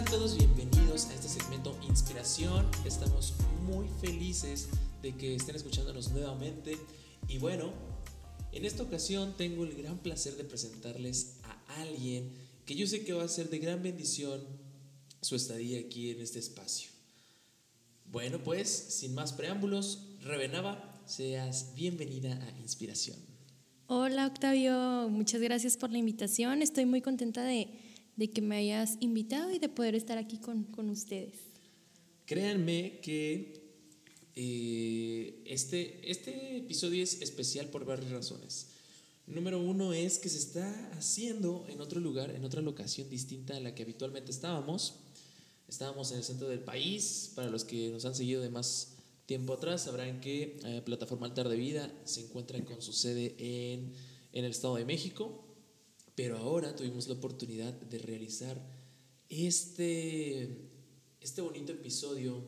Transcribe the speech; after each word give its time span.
Sean 0.00 0.12
todos 0.12 0.38
bienvenidos 0.38 1.08
a 1.08 1.14
este 1.14 1.28
segmento 1.28 1.78
Inspiración. 1.86 2.66
Estamos 2.86 3.34
muy 3.66 3.86
felices 4.00 4.70
de 5.02 5.14
que 5.14 5.34
estén 5.34 5.56
escuchándonos 5.56 6.10
nuevamente. 6.12 6.78
Y 7.28 7.36
bueno, 7.36 7.70
en 8.52 8.64
esta 8.64 8.82
ocasión 8.82 9.34
tengo 9.36 9.62
el 9.64 9.74
gran 9.74 9.98
placer 9.98 10.36
de 10.36 10.44
presentarles 10.44 11.36
a 11.42 11.82
alguien 11.82 12.32
que 12.64 12.76
yo 12.76 12.86
sé 12.86 13.04
que 13.04 13.12
va 13.12 13.24
a 13.24 13.28
ser 13.28 13.50
de 13.50 13.58
gran 13.58 13.82
bendición 13.82 14.40
su 15.20 15.36
estadía 15.36 15.78
aquí 15.80 16.10
en 16.10 16.22
este 16.22 16.38
espacio. 16.38 16.90
Bueno, 18.06 18.42
pues, 18.42 18.70
sin 18.70 19.14
más 19.14 19.34
preámbulos, 19.34 20.06
Revenaba, 20.22 21.02
seas 21.04 21.74
bienvenida 21.74 22.42
a 22.42 22.58
Inspiración. 22.58 23.18
Hola 23.86 24.26
Octavio, 24.28 25.10
muchas 25.10 25.42
gracias 25.42 25.76
por 25.76 25.90
la 25.90 25.98
invitación. 25.98 26.62
Estoy 26.62 26.86
muy 26.86 27.02
contenta 27.02 27.44
de, 27.44 27.68
de 28.20 28.30
que 28.30 28.42
me 28.42 28.58
hayas 28.58 28.98
invitado 29.00 29.50
y 29.50 29.58
de 29.58 29.70
poder 29.70 29.94
estar 29.94 30.18
aquí 30.18 30.36
con, 30.36 30.64
con 30.64 30.90
ustedes. 30.90 31.38
Créanme 32.26 33.00
que 33.00 33.62
eh, 34.36 35.42
este, 35.46 36.10
este 36.10 36.58
episodio 36.58 37.02
es 37.02 37.22
especial 37.22 37.70
por 37.70 37.86
varias 37.86 38.10
razones. 38.10 38.66
Número 39.26 39.58
uno 39.58 39.94
es 39.94 40.18
que 40.18 40.28
se 40.28 40.36
está 40.36 40.90
haciendo 40.98 41.64
en 41.70 41.80
otro 41.80 41.98
lugar, 41.98 42.30
en 42.30 42.44
otra 42.44 42.60
locación 42.60 43.08
distinta 43.08 43.56
a 43.56 43.60
la 43.60 43.74
que 43.74 43.84
habitualmente 43.84 44.30
estábamos. 44.30 44.96
Estábamos 45.66 46.12
en 46.12 46.18
el 46.18 46.24
centro 46.24 46.46
del 46.46 46.60
país. 46.60 47.32
Para 47.34 47.48
los 47.48 47.64
que 47.64 47.88
nos 47.88 48.04
han 48.04 48.14
seguido 48.14 48.42
de 48.42 48.50
más 48.50 48.96
tiempo 49.24 49.54
atrás, 49.54 49.84
sabrán 49.84 50.20
que 50.20 50.58
eh, 50.62 50.82
Plataforma 50.84 51.26
Altar 51.26 51.48
de 51.48 51.56
Vida 51.56 51.90
se 52.04 52.20
encuentra 52.20 52.62
con 52.66 52.82
su 52.82 52.92
sede 52.92 53.34
en, 53.38 53.94
en 54.34 54.44
el 54.44 54.50
Estado 54.50 54.76
de 54.76 54.84
México. 54.84 55.46
Pero 56.14 56.38
ahora 56.38 56.74
tuvimos 56.74 57.08
la 57.08 57.14
oportunidad 57.14 57.72
de 57.72 57.98
realizar 57.98 58.60
este, 59.28 60.68
este 61.20 61.40
bonito 61.40 61.72
episodio 61.72 62.42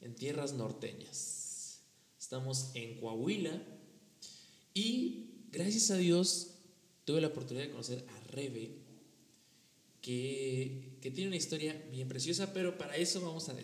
en 0.00 0.14
tierras 0.14 0.52
norteñas. 0.52 1.80
Estamos 2.18 2.70
en 2.74 2.98
Coahuila 3.00 3.62
y 4.72 5.46
gracias 5.52 5.90
a 5.90 5.96
Dios 5.96 6.54
tuve 7.04 7.20
la 7.20 7.28
oportunidad 7.28 7.66
de 7.66 7.70
conocer 7.70 8.04
a 8.08 8.32
Rebe, 8.32 8.78
que, 10.00 10.98
que 11.00 11.10
tiene 11.10 11.28
una 11.28 11.36
historia 11.36 11.74
bien 11.90 12.08
preciosa, 12.08 12.52
pero 12.52 12.76
para 12.76 12.96
eso 12.96 13.20
vamos 13.20 13.48
a, 13.48 13.54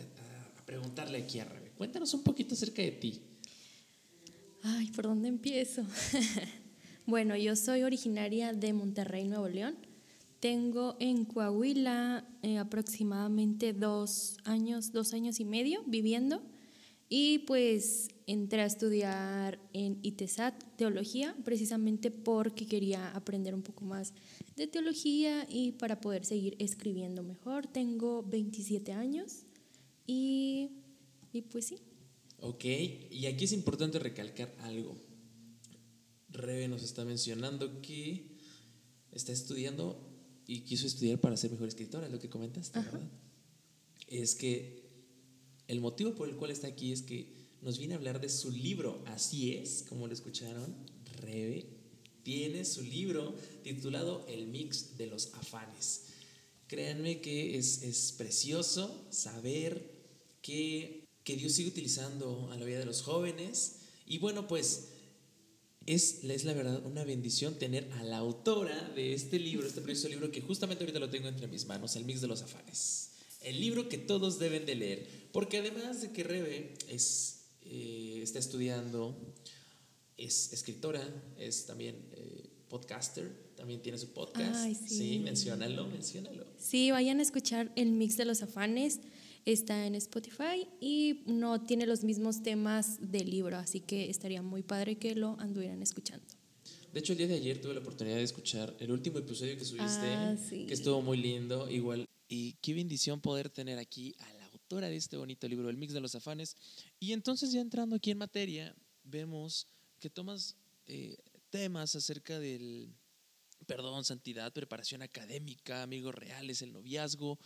preguntarle 0.64 1.18
aquí 1.18 1.40
a 1.40 1.44
Rebe. 1.44 1.70
Cuéntanos 1.70 2.14
un 2.14 2.22
poquito 2.22 2.54
acerca 2.54 2.80
de 2.82 2.92
ti. 2.92 3.20
Ay, 4.62 4.88
¿por 4.90 5.06
dónde 5.06 5.28
empiezo? 5.28 5.82
bueno, 7.10 7.36
yo 7.36 7.56
soy 7.56 7.82
originaria 7.82 8.52
de 8.52 8.72
Monterrey, 8.72 9.26
Nuevo 9.26 9.48
León. 9.48 9.76
Tengo 10.38 10.96
en 11.00 11.24
Coahuila 11.24 12.24
eh, 12.42 12.56
aproximadamente 12.56 13.72
dos 13.72 14.36
años, 14.44 14.92
dos 14.92 15.12
años 15.12 15.40
y 15.40 15.44
medio 15.44 15.82
viviendo. 15.86 16.40
Y 17.08 17.40
pues 17.40 18.08
entré 18.28 18.62
a 18.62 18.66
estudiar 18.66 19.58
en 19.72 19.98
ITESAT 20.02 20.54
teología, 20.76 21.34
precisamente 21.44 22.12
porque 22.12 22.66
quería 22.66 23.10
aprender 23.10 23.56
un 23.56 23.62
poco 23.62 23.84
más 23.84 24.14
de 24.54 24.68
teología 24.68 25.44
y 25.50 25.72
para 25.72 26.00
poder 26.00 26.24
seguir 26.24 26.54
escribiendo 26.60 27.24
mejor. 27.24 27.66
Tengo 27.66 28.22
27 28.22 28.92
años 28.92 29.42
y, 30.06 30.70
y 31.32 31.42
pues 31.42 31.66
sí. 31.66 31.78
Ok, 32.38 32.64
y 33.10 33.26
aquí 33.26 33.44
es 33.44 33.52
importante 33.52 33.98
recalcar 33.98 34.54
algo. 34.60 35.09
Rebe 36.32 36.68
nos 36.68 36.82
está 36.82 37.04
mencionando 37.04 37.80
que 37.82 38.36
está 39.12 39.32
estudiando 39.32 40.08
y 40.46 40.60
quiso 40.60 40.86
estudiar 40.86 41.20
para 41.20 41.36
ser 41.36 41.50
mejor 41.50 41.68
escritora, 41.68 42.06
es 42.06 42.12
lo 42.12 42.18
que 42.18 42.28
comentaste, 42.28 42.78
Ajá. 42.78 42.90
¿verdad? 42.90 43.08
Es 44.08 44.34
que 44.34 44.80
el 45.68 45.80
motivo 45.80 46.14
por 46.14 46.28
el 46.28 46.36
cual 46.36 46.50
está 46.50 46.66
aquí 46.66 46.92
es 46.92 47.02
que 47.02 47.32
nos 47.62 47.78
viene 47.78 47.94
a 47.94 47.96
hablar 47.96 48.20
de 48.20 48.28
su 48.28 48.50
libro. 48.50 49.02
Así 49.06 49.54
es, 49.54 49.84
como 49.88 50.06
lo 50.06 50.12
escucharon, 50.12 50.74
Rebe 51.20 51.80
tiene 52.22 52.64
su 52.64 52.82
libro 52.82 53.34
titulado 53.62 54.26
El 54.28 54.46
mix 54.46 54.96
de 54.96 55.06
los 55.06 55.32
afanes. 55.34 56.04
Créanme 56.66 57.20
que 57.20 57.58
es, 57.58 57.82
es 57.82 58.12
precioso 58.12 59.06
saber 59.10 59.90
que, 60.42 61.08
que, 61.24 61.36
Dios 61.36 61.52
sigue 61.52 61.68
utilizando 61.68 62.50
a 62.52 62.56
la 62.56 62.64
vida 62.64 62.78
de 62.78 62.84
los 62.84 63.02
jóvenes. 63.02 63.76
Y 64.06 64.18
bueno, 64.18 64.46
pues 64.46 64.89
es, 65.86 66.24
es 66.24 66.44
la 66.44 66.52
verdad 66.52 66.84
una 66.84 67.04
bendición 67.04 67.58
tener 67.58 67.90
a 67.94 68.04
la 68.04 68.18
autora 68.18 68.92
de 68.94 69.14
este 69.14 69.38
libro, 69.38 69.66
este 69.66 69.80
precioso 69.80 70.08
libro 70.08 70.30
que 70.30 70.40
justamente 70.40 70.84
ahorita 70.84 70.98
lo 70.98 71.10
tengo 71.10 71.28
entre 71.28 71.46
mis 71.46 71.66
manos, 71.66 71.96
El 71.96 72.04
mix 72.04 72.20
de 72.20 72.28
los 72.28 72.42
afanes. 72.42 73.10
El 73.40 73.58
libro 73.60 73.88
que 73.88 73.96
todos 73.96 74.38
deben 74.38 74.66
de 74.66 74.74
leer. 74.74 75.08
Porque 75.32 75.58
además 75.58 76.02
de 76.02 76.12
que 76.12 76.24
Rebe 76.24 76.74
es, 76.88 77.44
eh, 77.62 78.20
está 78.22 78.38
estudiando, 78.38 79.16
es 80.18 80.52
escritora, 80.52 81.02
es 81.38 81.64
también 81.64 81.96
eh, 82.12 82.50
podcaster, 82.68 83.30
también 83.56 83.80
tiene 83.80 83.96
su 83.96 84.12
podcast. 84.12 84.56
Ay, 84.56 84.74
sí. 84.74 84.98
sí, 84.98 85.18
menciónalo, 85.18 85.86
menciónalo. 85.86 86.46
Sí, 86.58 86.90
vayan 86.90 87.18
a 87.18 87.22
escuchar 87.22 87.72
el 87.76 87.92
mix 87.92 88.18
de 88.18 88.26
los 88.26 88.42
afanes. 88.42 89.00
Está 89.46 89.86
en 89.86 89.94
Spotify 89.94 90.68
y 90.80 91.22
no 91.26 91.62
tiene 91.64 91.86
los 91.86 92.04
mismos 92.04 92.42
temas 92.42 92.98
del 93.00 93.30
libro, 93.30 93.56
así 93.56 93.80
que 93.80 94.10
estaría 94.10 94.42
muy 94.42 94.62
padre 94.62 94.96
que 94.98 95.14
lo 95.14 95.38
anduvieran 95.40 95.82
escuchando. 95.82 96.26
De 96.92 97.00
hecho, 97.00 97.12
el 97.12 97.18
día 97.18 97.28
de 97.28 97.34
ayer 97.36 97.60
tuve 97.60 97.74
la 97.74 97.80
oportunidad 97.80 98.16
de 98.16 98.22
escuchar 98.24 98.76
el 98.80 98.90
último 98.90 99.18
episodio 99.18 99.56
que 99.56 99.64
subiste, 99.64 100.06
Ah, 100.08 100.36
sí. 100.36 100.66
que 100.66 100.74
estuvo 100.74 101.00
muy 101.02 101.16
lindo, 101.16 101.70
igual. 101.70 102.06
Y 102.28 102.54
qué 102.60 102.74
bendición 102.74 103.20
poder 103.20 103.48
tener 103.48 103.78
aquí 103.78 104.14
a 104.18 104.32
la 104.34 104.46
autora 104.48 104.88
de 104.88 104.96
este 104.96 105.16
bonito 105.16 105.48
libro, 105.48 105.70
El 105.70 105.76
Mix 105.76 105.92
de 105.92 106.00
los 106.00 106.14
Afanes. 106.14 106.56
Y 106.98 107.12
entonces 107.12 107.52
ya 107.52 107.60
entrando 107.60 107.96
aquí 107.96 108.10
en 108.10 108.18
materia, 108.18 108.74
vemos 109.04 109.66
que 110.00 110.10
tomas 110.10 110.56
eh, 110.86 111.16
temas 111.50 111.94
acerca 111.96 112.38
del 112.38 112.92
perdón, 113.66 114.04
santidad, 114.04 114.52
preparación 114.52 115.02
académica, 115.02 115.82
amigos 115.82 116.14
reales, 116.14 116.60
el 116.62 116.72
noviazgo. 116.72 117.38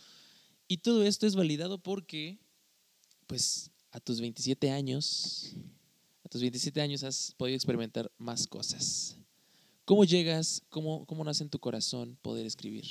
Y 0.67 0.77
todo 0.77 1.03
esto 1.03 1.27
es 1.27 1.35
validado 1.35 1.77
porque, 1.77 2.39
pues, 3.27 3.71
a 3.91 3.99
tus 3.99 4.19
27 4.19 4.71
años, 4.71 5.55
a 6.23 6.29
tus 6.29 6.41
27 6.41 6.81
años 6.81 7.03
has 7.03 7.33
podido 7.37 7.55
experimentar 7.55 8.11
más 8.17 8.47
cosas. 8.47 9.17
¿Cómo 9.85 10.03
llegas, 10.03 10.63
cómo, 10.69 11.05
cómo 11.05 11.23
nace 11.23 11.43
en 11.43 11.49
tu 11.49 11.59
corazón 11.59 12.17
poder 12.23 12.47
escribir? 12.47 12.85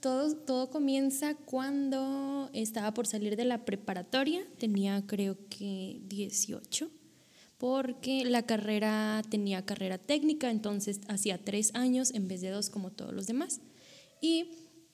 Todo, 0.00 0.34
todo 0.34 0.70
comienza 0.70 1.36
cuando 1.36 2.48
estaba 2.54 2.94
por 2.94 3.06
salir 3.06 3.36
de 3.36 3.44
la 3.44 3.64
preparatoria, 3.64 4.44
tenía 4.58 5.06
creo 5.06 5.36
que 5.48 6.00
18, 6.06 6.90
porque 7.58 8.24
la 8.24 8.44
carrera 8.44 9.22
tenía 9.28 9.64
carrera 9.64 9.98
técnica, 9.98 10.50
entonces 10.50 11.02
hacía 11.08 11.44
tres 11.44 11.72
años 11.74 12.10
en 12.14 12.26
vez 12.26 12.40
de 12.40 12.50
dos 12.50 12.70
como 12.70 12.90
todos 12.90 13.12
los 13.12 13.26
demás. 13.26 13.60
Y 14.22 14.46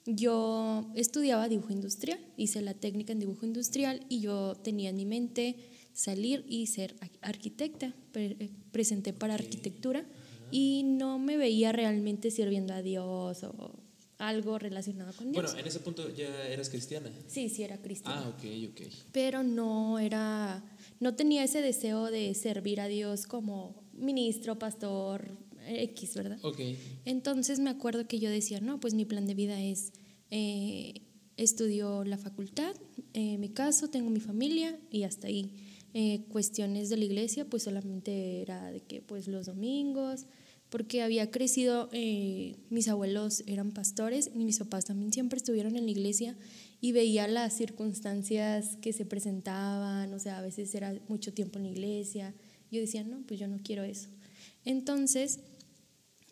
yo 0.09 0.91
estudiaba 0.95 1.49
dibujo 1.49 1.73
industrial, 1.73 2.19
hice 2.37 2.63
la 2.63 2.73
técnica 2.73 3.13
en 3.13 3.21
dibujo 3.21 3.45
industrial 3.45 4.01
y 4.09 4.21
yo 4.21 4.55
tenía 4.55 4.91
en 4.91 4.97
mi 4.97 5.05
mente 5.05 5.57
salir 5.93 6.45
y 6.49 6.67
ser 6.67 6.97
arquitecta, 7.21 7.95
Pre 8.13 8.51
presenté 8.73 9.13
para 9.13 9.35
arquitectura 9.35 10.07
y 10.51 10.83
no 10.85 11.19
me 11.19 11.37
veía 11.37 11.73
realmente 11.73 12.31
sirviendo 12.31 12.73
a 12.73 12.81
Dios 12.81 13.43
o 13.45 13.73
algo 14.17 14.59
relacionado 14.59 15.13
con 15.13 15.31
Dios. 15.31 15.45
Bueno, 15.45 15.59
en 15.59 15.67
ese 15.67 15.81
punto 15.81 16.09
ya 16.15 16.47
eras 16.49 16.71
cristiana. 16.71 17.11
Sí, 17.27 17.49
sí 17.49 17.63
era 17.63 17.77
cristiana. 17.77 18.23
Ah, 18.25 18.29
ok, 18.31 18.71
ok. 18.71 18.81
Pero 19.13 19.43
no 19.43 19.99
era, 19.99 20.65
no 21.01 21.15
tenía 21.15 21.45
ese 21.45 21.61
deseo 21.61 22.11
de 22.11 22.35
servir 22.35 22.81
a 22.81 22.89
Dios 22.89 23.27
como 23.27 23.85
ministro, 23.93 24.59
pastor, 24.59 25.37
X, 25.71 26.15
¿verdad? 26.15 26.39
Ok. 26.43 26.61
Entonces 27.05 27.61
me 27.61 27.71
acuerdo 27.71 28.07
que 28.07 28.19
yo 28.19 28.31
decía, 28.31 28.61
no, 28.61 28.81
pues 28.81 28.95
mi 28.95 29.05
plan 29.05 29.27
de 29.27 29.35
vida 29.35 29.63
es, 29.63 29.93
eh, 30.31 31.03
estudio 31.39 32.05
la 32.05 32.19
facultad, 32.19 32.75
eh, 33.15 33.39
me 33.39 33.53
caso, 33.53 33.89
tengo 33.89 34.11
mi 34.11 34.21
familia 34.21 34.79
y 34.91 35.05
hasta 35.05 35.29
ahí. 35.29 35.53
Eh, 35.95 36.25
cuestiones 36.29 36.91
de 36.91 36.99
la 36.99 37.05
iglesia, 37.05 37.47
pues 37.47 37.63
solamente 37.63 38.43
era 38.43 38.71
de 38.71 38.81
que 38.81 39.01
pues 39.01 39.27
los 39.29 39.47
domingos, 39.47 40.27
porque 40.69 41.01
había 41.01 41.31
crecido, 41.31 41.89
eh, 41.93 42.57
mis 42.69 42.89
abuelos 42.89 43.43
eran 43.47 43.71
pastores 43.71 44.31
y 44.35 44.45
mis 44.45 44.59
papás 44.59 44.85
también 44.85 45.13
siempre 45.13 45.39
estuvieron 45.39 45.77
en 45.77 45.87
la 45.87 45.91
iglesia 45.91 46.37
y 46.81 46.93
veía 46.93 47.27
las 47.27 47.57
circunstancias 47.57 48.77
que 48.83 48.93
se 48.93 49.07
presentaban, 49.07 50.13
o 50.13 50.19
sea, 50.19 50.39
a 50.39 50.43
veces 50.43 50.75
era 50.75 50.95
mucho 51.09 51.33
tiempo 51.33 51.59
en 51.59 51.65
la 51.65 51.71
iglesia. 51.71 52.35
Yo 52.71 52.81
decía, 52.81 53.03
no, 53.03 53.23
pues 53.27 53.41
yo 53.41 53.49
no 53.49 53.59
quiero 53.63 53.83
eso. 53.83 54.09
Entonces, 54.65 55.41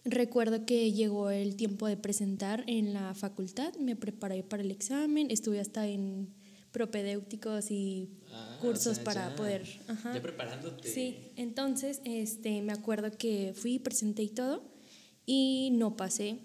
recuerdo 0.06 0.64
que 0.64 0.92
llegó 0.92 1.30
el 1.30 1.56
tiempo 1.56 1.86
de 1.86 1.96
presentar 1.96 2.64
en 2.66 2.94
la 2.94 3.14
facultad, 3.14 3.74
me 3.76 3.96
preparé 3.96 4.42
para 4.42 4.62
el 4.62 4.70
examen, 4.70 5.30
estuve 5.30 5.60
hasta 5.60 5.86
en 5.86 6.28
propedéuticos 6.72 7.70
y 7.70 8.10
Ah, 8.32 8.58
cursos 8.60 8.92
o 8.92 8.94
sea, 8.96 9.04
para 9.04 9.28
ya- 9.30 9.36
poder... 9.36 9.66
ajá. 9.88 10.14
Ya 10.14 10.22
preparándote. 10.22 10.88
Sí, 10.88 11.16
entonces 11.36 12.00
este, 12.04 12.60
me 12.62 12.72
acuerdo 12.72 13.10
que 13.16 13.52
fui, 13.54 13.78
presenté 13.78 14.22
y 14.24 14.28
todo, 14.28 14.62
y 15.24 15.70
no 15.72 15.96
pasé. 15.96 16.38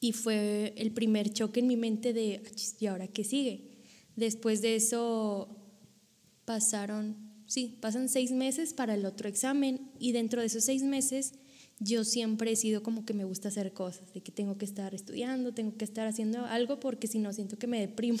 Y 0.00 0.12
fue 0.12 0.74
el 0.76 0.92
primer 0.92 1.32
choque 1.32 1.60
en 1.60 1.66
mi 1.68 1.76
mente 1.76 2.12
de, 2.12 2.42
¿y 2.80 2.86
ahora 2.86 3.06
qué 3.08 3.22
sigue? 3.24 3.78
Después 4.16 4.60
de 4.62 4.76
eso 4.76 5.48
pasaron, 6.44 7.16
sí, 7.46 7.78
pasan 7.80 8.08
seis 8.08 8.30
meses 8.32 8.74
para 8.74 8.94
el 8.94 9.04
otro 9.06 9.28
examen 9.28 9.90
y 9.98 10.12
dentro 10.12 10.40
de 10.40 10.46
esos 10.48 10.64
seis 10.64 10.82
meses 10.82 11.34
yo 11.82 12.04
siempre 12.04 12.52
he 12.52 12.56
sido 12.56 12.82
como 12.82 13.04
que 13.04 13.14
me 13.14 13.24
gusta 13.24 13.48
hacer 13.48 13.72
cosas, 13.72 14.12
de 14.14 14.20
que 14.20 14.32
tengo 14.32 14.56
que 14.58 14.64
estar 14.64 14.94
estudiando, 14.94 15.52
tengo 15.52 15.76
que 15.76 15.84
estar 15.84 16.06
haciendo 16.06 16.44
algo 16.46 16.78
porque 16.80 17.06
si 17.06 17.18
no 17.18 17.32
siento 17.32 17.58
que 17.58 17.66
me 17.66 17.80
deprimo. 17.80 18.20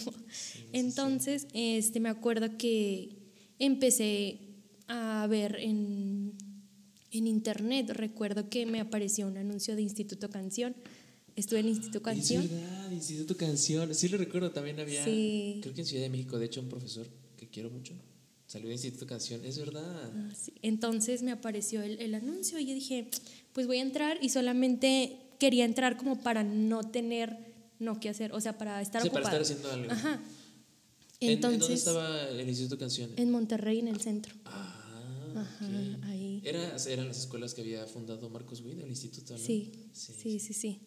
Entonces, 0.72 1.46
este 1.52 2.00
me 2.00 2.08
acuerdo 2.08 2.56
que 2.58 3.16
empecé 3.58 4.40
a 4.88 5.26
ver 5.28 5.56
en, 5.60 6.34
en 7.10 7.26
internet, 7.26 7.90
recuerdo 7.90 8.48
que 8.48 8.66
me 8.66 8.80
apareció 8.80 9.26
un 9.26 9.36
anuncio 9.36 9.76
de 9.76 9.82
Instituto 9.82 10.28
Canción. 10.30 10.74
Estuve 11.36 11.60
en 11.60 11.68
Instituto 11.68 12.02
Canción. 12.02 12.42
Es 12.42 12.50
verdad, 12.50 12.90
Instituto 12.90 13.36
Canción. 13.36 13.94
Sí 13.94 14.08
lo 14.08 14.18
recuerdo, 14.18 14.50
también 14.50 14.80
había, 14.80 15.02
creo 15.04 15.72
que 15.74 15.80
en 15.80 15.86
Ciudad 15.86 16.02
de 16.02 16.10
México, 16.10 16.38
de 16.38 16.46
hecho, 16.46 16.60
un 16.60 16.68
profesor 16.68 17.06
que 17.36 17.48
quiero 17.48 17.70
mucho. 17.70 17.94
Salió 18.46 18.68
de 18.68 18.74
Instituto 18.74 19.06
Canción, 19.06 19.42
es 19.46 19.58
verdad. 19.58 20.12
Ah, 20.14 20.32
Entonces 20.60 21.22
me 21.22 21.30
apareció 21.30 21.80
el, 21.80 21.98
el, 22.00 22.14
anuncio 22.14 22.58
y 22.58 22.66
yo 22.66 22.74
dije, 22.74 23.08
pues 23.52 23.66
voy 23.66 23.78
a 23.78 23.82
entrar 23.82 24.18
y 24.20 24.28
solamente 24.30 25.18
quería 25.38 25.64
entrar 25.64 25.96
como 25.96 26.22
para 26.22 26.42
no 26.44 26.82
tener, 26.82 27.36
no 27.78 28.00
qué 28.00 28.08
hacer, 28.08 28.32
o 28.32 28.40
sea, 28.40 28.58
para 28.58 28.80
estar 28.80 29.00
o 29.00 29.04
sea, 29.04 29.12
para 29.12 29.24
estar 29.24 29.42
haciendo 29.42 29.70
algo. 29.70 29.92
Ajá. 29.92 30.20
Entonces, 31.20 31.54
¿En, 31.54 31.60
dónde 31.60 31.74
estaba 31.74 32.28
el 32.30 32.48
Instituto 32.48 32.78
Canción? 32.78 33.10
En 33.16 33.30
Monterrey, 33.30 33.78
en 33.78 33.88
el 33.88 34.00
centro. 34.00 34.34
Ah, 34.44 35.34
Ajá, 35.36 35.66
ahí. 36.04 36.42
Era, 36.44 36.76
eran 36.88 37.08
las 37.08 37.18
escuelas 37.18 37.54
que 37.54 37.60
había 37.60 37.86
fundado 37.86 38.28
Marcos 38.28 38.60
Witt, 38.60 38.80
el 38.80 38.88
instituto, 38.88 39.34
¿no? 39.34 39.38
Sí, 39.38 39.72
sí, 39.92 40.12
sí, 40.20 40.40
sí. 40.40 40.52
sí. 40.52 40.80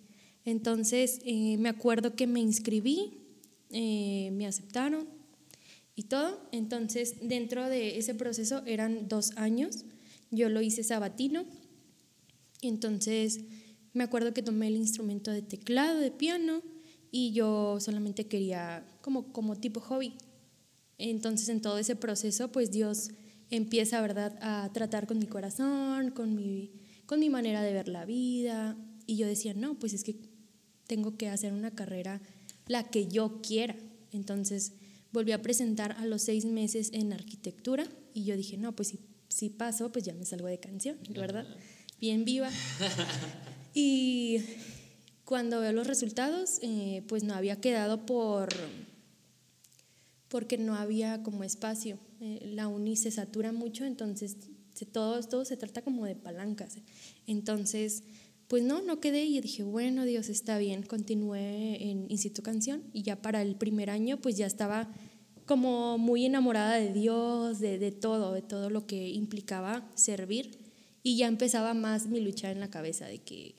Entonces, 0.46 1.20
eh, 1.26 1.58
me 1.58 1.70
acuerdo 1.70 2.16
que 2.16 2.28
me 2.28 2.40
inscribí, 2.40 3.18
eh, 3.72 4.30
me 4.32 4.46
aceptaron 4.46 5.08
y 5.96 6.04
todo. 6.04 6.40
Entonces, 6.52 7.16
dentro 7.22 7.68
de 7.68 7.98
ese 7.98 8.14
proceso 8.14 8.62
eran 8.66 9.08
dos 9.08 9.32
años. 9.38 9.86
Yo 10.30 10.50
lo 10.50 10.62
hice 10.62 10.84
sabatino. 10.84 11.46
Entonces, 12.68 13.42
me 13.94 14.04
acuerdo 14.04 14.34
que 14.34 14.44
tomé 14.44 14.68
el 14.68 14.76
instrumento 14.76 15.32
de 15.32 15.42
teclado, 15.42 16.00
de 16.00 16.12
piano, 16.12 16.62
y 17.12 17.32
yo 17.32 17.80
solamente 17.80 18.28
quería 18.28 18.86
como, 19.02 19.32
como 19.32 19.56
tipo 19.56 19.80
hobby. 19.80 20.14
Entonces, 20.98 21.50
en 21.50 21.62
todo 21.62 21.78
ese 21.78 21.96
proceso, 21.96 22.52
pues 22.52 22.72
Dios 22.72 23.10
empieza, 23.50 24.02
¿verdad?, 24.02 24.38
a 24.42 24.72
tratar 24.74 25.08
con 25.08 25.20
mi 25.20 25.28
corazón, 25.28 26.12
con 26.12 26.36
mi, 26.36 26.74
con 27.06 27.20
mi 27.20 27.30
manera 27.30 27.62
de 27.62 27.74
ver 27.74 27.88
la 27.88 28.06
vida. 28.06 28.78
Y 29.06 29.18
yo 29.18 29.28
decía, 29.28 29.54
no, 29.54 29.80
pues 29.80 29.94
es 29.94 30.04
que 30.04 30.18
tengo 30.88 31.16
que 31.18 31.30
hacer 31.30 31.54
una 31.54 31.72
carrera 31.72 32.22
la 32.68 32.84
que 32.84 33.08
yo 33.08 33.42
quiera. 33.42 33.76
Entonces, 34.12 34.74
volví 35.12 35.32
a 35.32 35.42
presentar 35.42 35.94
a 35.94 36.06
los 36.06 36.22
seis 36.24 36.46
meses 36.46 36.90
en 36.94 37.14
arquitectura 37.14 37.86
y 38.14 38.26
yo 38.26 38.36
dije, 38.36 38.58
no, 38.58 38.76
pues 38.76 38.90
si, 38.90 39.00
si 39.30 39.50
paso, 39.50 39.92
pues 39.92 40.06
ya 40.06 40.14
me 40.14 40.26
salgo 40.26 40.48
de 40.48 40.60
canción, 40.60 40.98
¿verdad? 41.10 41.46
Bien 42.00 42.26
viva. 42.26 42.50
Y 43.78 44.40
cuando 45.26 45.60
veo 45.60 45.74
los 45.74 45.86
resultados, 45.86 46.60
eh, 46.62 47.04
pues 47.10 47.26
no 47.26 47.34
había 47.34 47.60
quedado 47.60 48.06
por 48.06 48.48
porque 50.30 50.58
no 50.58 50.76
había 50.76 51.24
como 51.24 51.44
espacio. 51.44 52.00
Eh, 52.22 52.52
la 52.54 52.68
uni 52.68 52.96
se 52.96 53.12
satura 53.12 53.52
mucho, 53.52 53.86
entonces 53.86 54.38
se, 54.74 54.86
todo, 54.86 55.22
todo 55.24 55.46
se 55.46 55.58
trata 55.58 55.82
como 55.82 56.06
de 56.06 56.16
palancas. 56.16 56.78
Entonces, 57.28 58.04
pues 58.48 58.64
no, 58.64 58.82
no 58.82 59.00
quedé 59.00 59.26
y 59.26 59.42
dije, 59.42 59.64
bueno, 59.64 60.06
Dios, 60.06 60.30
está 60.30 60.58
bien. 60.58 60.84
Continué 60.84 61.90
en 61.90 62.10
Instituto 62.10 62.44
Canción 62.44 62.84
y 62.94 63.04
ya 63.04 63.22
para 63.22 63.42
el 63.42 63.56
primer 63.56 63.90
año, 63.90 64.22
pues 64.22 64.38
ya 64.38 64.46
estaba 64.46 64.90
como 65.46 65.98
muy 65.98 66.26
enamorada 66.26 66.76
de 66.76 66.94
Dios, 66.94 67.60
de, 67.60 67.78
de 67.78 67.92
todo, 67.92 68.34
de 68.34 68.42
todo 68.42 68.70
lo 68.70 68.88
que 68.88 69.10
implicaba 69.10 69.90
servir. 69.96 70.65
Y 71.06 71.18
ya 71.18 71.28
empezaba 71.28 71.76
más 71.76 72.08
mi 72.08 72.20
lucha 72.20 72.50
en 72.50 72.60
la 72.60 72.72
cabeza 72.72 73.06
de 73.06 73.20
que 73.20 73.54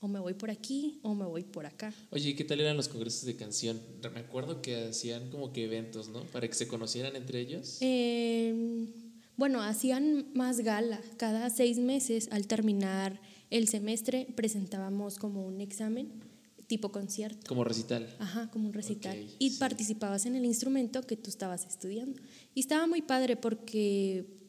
o 0.00 0.08
me 0.08 0.18
voy 0.18 0.34
por 0.34 0.50
aquí 0.50 0.98
o 1.04 1.14
me 1.14 1.24
voy 1.24 1.44
por 1.44 1.64
acá. 1.64 1.94
Oye, 2.10 2.34
¿qué 2.34 2.42
tal 2.42 2.58
eran 2.58 2.76
los 2.76 2.88
congresos 2.88 3.26
de 3.26 3.36
canción? 3.36 3.80
Me 4.12 4.18
acuerdo 4.18 4.60
que 4.60 4.88
hacían 4.88 5.30
como 5.30 5.52
que 5.52 5.66
eventos, 5.66 6.08
¿no? 6.08 6.24
Para 6.24 6.48
que 6.48 6.54
se 6.54 6.66
conocieran 6.66 7.14
entre 7.14 7.38
ellos. 7.38 7.76
Eh, 7.80 8.88
bueno, 9.36 9.62
hacían 9.62 10.32
más 10.34 10.62
gala. 10.62 11.00
Cada 11.16 11.48
seis 11.50 11.78
meses, 11.78 12.28
al 12.32 12.48
terminar 12.48 13.20
el 13.50 13.68
semestre, 13.68 14.26
presentábamos 14.34 15.16
como 15.16 15.46
un 15.46 15.60
examen 15.60 16.10
tipo 16.66 16.90
concierto. 16.90 17.46
Como 17.46 17.62
recital. 17.62 18.12
Ajá, 18.18 18.50
como 18.50 18.66
un 18.66 18.72
recital. 18.72 19.16
y 19.38 19.50
participabas 19.58 20.26
en 20.26 20.34
el 20.34 20.44
instrumento 20.44 21.02
que 21.02 21.16
tú 21.16 21.30
estabas 21.30 21.66
estudiando. 21.66 22.20
Y 22.52 22.60
estaba 22.60 22.88
muy 22.88 23.02
padre 23.02 23.36
porque 23.36 24.39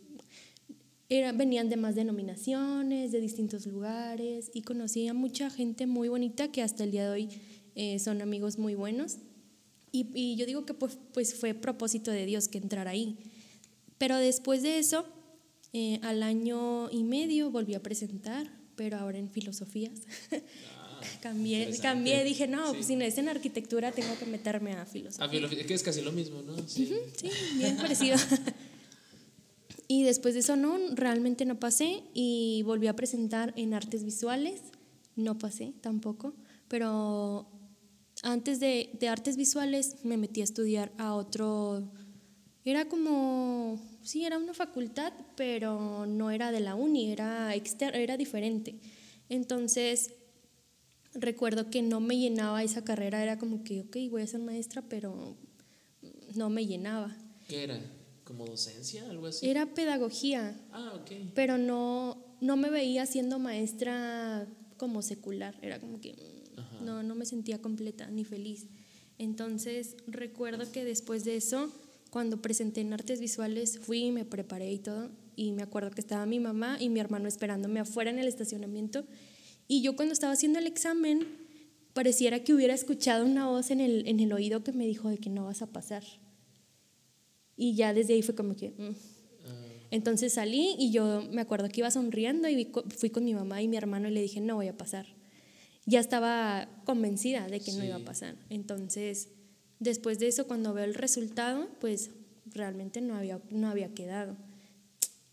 venían 1.34 1.70
de 1.70 1.76
más 1.76 1.96
denominaciones, 1.96 3.12
de 3.12 3.20
distintos 3.20 3.66
lugares 3.66 4.50
y 4.54 4.62
conocí 4.62 5.08
a 5.08 5.14
mucha 5.14 5.50
gente 5.50 5.86
muy 5.86 6.08
bonita 6.08 6.52
que 6.52 6.62
hasta 6.62 6.86
el 6.86 6.92
día 6.92 7.04
de 7.04 7.10
hoy 7.10 7.30
eh, 7.76 8.00
son 8.00 8.22
amigos 8.22 8.58
muy 8.58 8.76
buenos. 8.76 9.18
Y, 9.92 10.38
yo 10.38 10.46
digo 10.46 10.66
que 10.66 10.74
pues, 10.74 10.98
pues, 11.14 11.36
fue 11.36 11.54
propósito 11.54 12.12
de 12.12 12.26
Dios 12.26 12.48
que 12.48 12.58
entrara 12.58 12.92
ahí. 12.92 13.18
Pero 13.98 14.16
después 14.16 14.64
de 14.64 14.80
eso, 14.80 15.06
eh, 15.74 16.00
al 16.02 16.24
año 16.24 16.90
y 16.92 17.04
medio 17.04 17.52
volví 17.52 17.76
a 17.76 17.84
presentar, 17.84 18.50
pero 18.78 18.98
ahora 18.98 19.18
en 19.18 19.30
filosofías. 19.30 20.00
Ah, 20.32 21.02
cambié, 21.22 21.78
cambié, 21.82 22.24
dije, 22.24 22.48
no, 22.48 22.72
pues 22.72 22.86
si 22.86 22.96
no 22.96 23.04
es 23.04 23.18
en 23.18 23.28
arquitectura, 23.28 23.92
tengo 23.92 24.18
que 24.18 24.26
meterme 24.26 24.72
a 24.74 24.86
filosofía. 24.86 25.26
A 25.26 25.30
filosofía, 25.30 25.66
que 25.66 25.74
es 25.74 25.84
casi 25.84 26.02
lo 26.02 26.14
mismo, 26.14 26.42
¿no? 26.42 26.56
Sí, 26.70 26.90
sí 27.18 27.30
bien 27.58 27.76
parecido. 27.76 28.16
Y 29.92 30.04
después 30.04 30.36
de 30.36 30.40
eso 30.40 30.56
no, 30.56 30.78
realmente 30.96 31.44
no 31.44 31.60
pasé 31.60 32.02
y 32.14 32.64
volví 32.64 32.88
a 32.88 32.96
presentar 32.96 33.54
en 33.58 33.74
artes 33.74 34.06
visuales, 34.06 34.62
no 35.18 35.38
pasé 35.38 35.74
tampoco, 35.82 36.34
pero 36.70 37.46
antes 38.24 38.62
de, 38.62 38.92
de 38.98 39.10
artes 39.10 39.36
visuales 39.36 39.98
me 40.06 40.16
metí 40.16 40.40
a 40.40 40.46
estudiar 40.46 40.94
a 40.98 41.14
otro, 41.14 41.92
era 42.64 42.88
como, 42.88 43.82
sí, 44.02 44.24
era 44.24 44.38
una 44.38 44.54
facultad, 44.54 45.12
pero 45.36 46.06
no 46.06 46.32
era 46.32 46.54
de 46.54 46.62
la 46.62 46.76
uni, 46.76 47.12
era, 47.12 47.54
exter 47.54 47.94
era 47.94 48.16
diferente. 48.16 48.80
Entonces, 49.28 50.14
recuerdo 51.14 51.70
que 51.70 51.82
no 51.82 52.00
me 52.00 52.18
llenaba 52.18 52.64
esa 52.64 52.86
carrera, 52.86 53.22
era 53.22 53.38
como 53.38 53.66
que, 53.66 53.82
ok, 53.82 53.98
voy 54.10 54.22
a 54.22 54.28
ser 54.28 54.40
maestra, 54.40 54.84
pero 54.84 55.36
no 56.36 56.50
me 56.50 56.66
llenaba. 56.66 57.14
¿Qué 57.50 57.66
era? 57.66 58.01
¿Como 58.32 58.46
docencia? 58.46 59.04
¿Algo 59.10 59.28
así? 59.28 59.50
Era 59.50 59.66
pedagogía. 59.66 60.58
Ah, 60.72 60.94
ok. 60.96 61.34
Pero 61.36 61.58
no, 61.58 62.24
no 62.40 62.56
me 62.56 62.70
veía 62.70 63.06
siendo 63.06 63.40
maestra 63.40 64.48
como 64.78 65.02
secular. 65.02 65.54
Era 65.62 65.82
como 65.82 66.00
que 66.00 66.16
no, 66.80 67.04
no 67.04 67.14
me 67.14 67.26
sentía 67.26 67.62
completa 67.62 68.10
ni 68.10 68.24
feliz. 68.24 68.68
Entonces 69.18 69.98
recuerdo 70.08 70.72
que 70.72 70.86
después 70.86 71.26
de 71.26 71.36
eso, 71.36 71.74
cuando 72.10 72.42
presenté 72.42 72.80
en 72.80 72.94
artes 72.94 73.20
visuales, 73.20 73.80
fui, 73.80 74.12
me 74.12 74.24
preparé 74.24 74.72
y 74.72 74.78
todo. 74.78 75.10
Y 75.36 75.52
me 75.52 75.64
acuerdo 75.64 75.92
que 75.92 76.00
estaba 76.00 76.26
mi 76.26 76.40
mamá 76.40 76.78
y 76.80 76.88
mi 76.88 77.02
hermano 77.02 77.28
esperándome 77.28 77.82
afuera 77.82 78.12
en 78.12 78.20
el 78.20 78.30
estacionamiento. 78.30 79.04
Y 79.68 79.82
yo 79.82 79.98
cuando 79.98 80.14
estaba 80.14 80.32
haciendo 80.32 80.58
el 80.58 80.68
examen, 80.68 81.28
pareciera 81.92 82.46
que 82.46 82.54
hubiera 82.54 82.74
escuchado 82.74 83.26
una 83.26 83.48
voz 83.48 83.72
en 83.72 83.82
el, 83.82 84.08
en 84.08 84.22
el 84.22 84.32
oído 84.32 84.64
que 84.64 84.72
me 84.72 84.88
dijo 84.88 85.10
de 85.10 85.18
que 85.18 85.30
no 85.30 85.48
vas 85.48 85.62
a 85.62 85.68
pasar. 85.68 86.04
Y 87.62 87.76
ya 87.76 87.94
desde 87.94 88.16
ahí 88.16 88.24
fue 88.24 88.34
como 88.34 88.56
que... 88.56 88.72
Mm. 88.72 88.96
Entonces 89.92 90.34
salí 90.34 90.76
y 90.80 90.92
yo 90.92 91.22
me 91.32 91.42
acuerdo 91.42 91.70
que 91.70 91.82
iba 91.82 91.92
sonriendo 91.92 92.50
y 92.50 92.72
fui 92.98 93.12
con 93.12 93.24
mi 93.24 93.36
mamá 93.36 93.62
y 93.62 93.68
mi 93.68 93.78
hermano 93.78 94.08
y 94.08 94.12
le 94.12 94.22
dije, 94.22 94.42
no 94.42 94.56
voy 94.56 94.68
a 94.68 94.76
pasar. 94.76 95.06
Ya 95.86 96.00
estaba 96.00 96.68
convencida 96.86 97.46
de 97.48 97.60
que 97.60 97.74
no 97.74 97.84
iba 97.84 97.98
a 97.98 98.06
pasar. 98.06 98.36
Entonces, 98.50 99.28
después 99.80 100.18
de 100.18 100.28
eso, 100.30 100.48
cuando 100.48 100.74
veo 100.74 100.86
el 100.86 100.96
resultado, 100.96 101.68
pues 101.80 102.10
realmente 102.46 103.00
no 103.00 103.16
había, 103.16 103.40
no 103.52 103.68
había 103.68 103.94
quedado. 103.94 104.38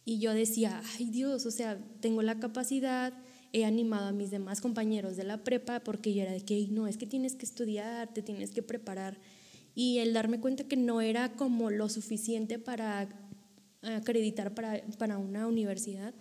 Y 0.05 0.19
yo 0.19 0.35
decía, 0.35 0.83
ay 0.99 1.09
Dios, 1.09 1.47
o 1.47 1.51
sea, 1.51 1.79
tengo 2.01 2.21
la 2.21 2.41
capacidad, 2.41 3.15
he 3.55 3.65
animado 3.65 4.09
a 4.09 4.13
mis 4.13 4.31
demás 4.31 4.61
compañeros 4.61 5.17
de 5.17 5.25
la 5.25 5.45
prepa 5.45 5.81
porque 5.81 6.13
yo 6.13 6.25
era 6.25 6.33
de 6.33 6.43
que, 6.43 6.67
no, 6.69 6.89
es 6.89 6.99
que 6.99 7.07
tienes 7.07 7.37
que 7.37 7.47
estudiar, 7.47 8.13
te 8.13 8.21
tienes 8.21 8.51
que 8.51 8.63
preparar 8.63 9.19
y 9.79 9.99
el 9.99 10.13
darme 10.13 10.41
cuenta 10.41 10.65
que 10.65 10.77
no 10.77 11.01
era 11.01 11.37
como 11.37 11.71
lo 11.71 11.89
suficiente 11.89 12.59
para 12.59 13.09
acreditar 13.83 14.53
para, 14.53 14.83
para 14.99 15.19
una 15.19 15.47
universidad 15.47 16.13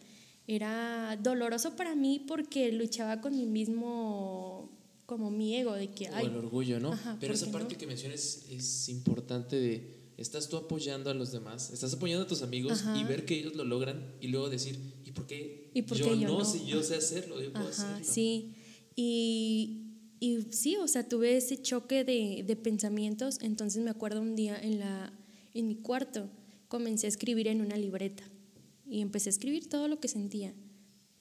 era 0.45 1.17
doloroso 1.23 1.75
para 1.75 1.95
mí 1.95 2.23
porque 2.27 2.71
luchaba 2.71 3.19
con 3.19 3.35
mi 3.35 3.47
mismo 3.47 4.69
como 5.07 5.31
mi 5.31 5.55
ego 5.55 5.73
de 5.73 5.89
que 5.89 6.07
hay 6.09 6.27
el 6.27 6.35
orgullo 6.35 6.79
no 6.79 6.95
pero 7.19 7.33
esa 7.33 7.51
parte 7.51 7.75
que 7.75 7.87
mencionas 7.87 8.43
es 8.47 8.89
importante 8.89 9.55
de 9.55 9.97
estás 10.17 10.49
tú 10.49 10.57
apoyando 10.57 11.09
a 11.09 11.15
los 11.15 11.31
demás 11.31 11.71
estás 11.71 11.95
apoyando 11.95 12.25
a 12.25 12.27
tus 12.27 12.43
amigos 12.43 12.83
y 12.95 13.05
ver 13.05 13.25
que 13.25 13.39
ellos 13.39 13.55
lo 13.55 13.63
logran 13.63 14.05
y 14.21 14.27
luego 14.27 14.51
decir 14.51 14.79
y 15.03 15.13
por 15.13 15.25
qué, 15.25 15.71
¿Y 15.73 15.81
por 15.81 15.97
yo, 15.97 16.13
yo, 16.13 16.27
no, 16.27 16.45
si 16.45 16.63
yo 16.67 16.83
sé 16.83 16.97
hacerlo 16.97 17.41
yo 17.41 17.51
puedo 17.51 17.69
hacerlo 17.69 17.97
sí. 18.03 18.53
Y 18.95 19.86
y 20.19 20.47
sí, 20.51 20.75
o 20.77 20.87
sea, 20.87 21.07
tuve 21.07 21.37
ese 21.37 21.61
choque 21.61 22.03
de, 22.03 22.43
de, 22.45 22.55
pensamientos. 22.55 23.39
Entonces 23.41 23.83
me 23.83 23.89
acuerdo 23.89 24.21
un 24.21 24.35
día 24.35 24.57
en, 24.59 24.79
la, 24.79 25.13
en 25.53 25.67
mi 25.67 25.75
cuarto, 25.75 26.29
comencé 26.67 27.07
a 27.07 27.09
escribir 27.09 27.47
en 27.47 27.61
una 27.61 27.77
libreta 27.77 28.23
y 28.89 29.01
empecé 29.01 29.29
a 29.29 29.31
escribir 29.31 29.69
todo 29.69 29.87
lo 29.87 29.99
que 29.99 30.07
sentía, 30.07 30.53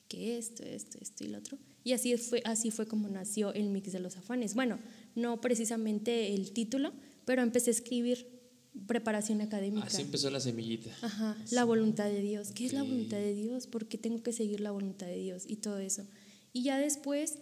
que 0.08 0.38
esto, 0.38 0.62
esto, 0.62 0.98
esto 1.00 1.24
y 1.24 1.28
lo 1.28 1.38
otro. 1.38 1.58
Y 1.84 1.92
así 1.92 2.16
fue, 2.16 2.42
así 2.44 2.70
fue 2.70 2.86
como 2.86 3.08
nació 3.08 3.52
el 3.52 3.68
mix 3.70 3.92
de 3.92 4.00
los 4.00 4.16
afanes. 4.16 4.54
Bueno, 4.54 4.78
no 5.14 5.40
precisamente 5.40 6.34
el 6.34 6.52
título, 6.52 6.92
pero 7.24 7.42
empecé 7.42 7.70
a 7.70 7.72
escribir 7.72 8.26
preparación 8.86 9.40
académica. 9.40 9.86
Así 9.86 10.02
empezó 10.02 10.30
la 10.30 10.40
semillita. 10.40 10.90
Ajá, 11.02 11.36
la 11.50 11.64
voluntad 11.64 12.06
de 12.06 12.20
Dios. 12.20 12.50
¿Qué 12.52 12.66
es 12.66 12.72
la 12.72 12.82
voluntad 12.82 13.18
de 13.18 13.34
Dios? 13.34 13.66
¿Por 13.66 13.86
qué 13.86 13.98
tengo 13.98 14.22
que 14.22 14.32
seguir 14.32 14.60
la 14.60 14.70
voluntad 14.70 15.06
de 15.06 15.18
Dios? 15.18 15.44
Y 15.46 15.56
todo 15.56 15.78
eso. 15.78 16.06
Y 16.52 16.64
ya 16.64 16.78
después, 16.78 17.38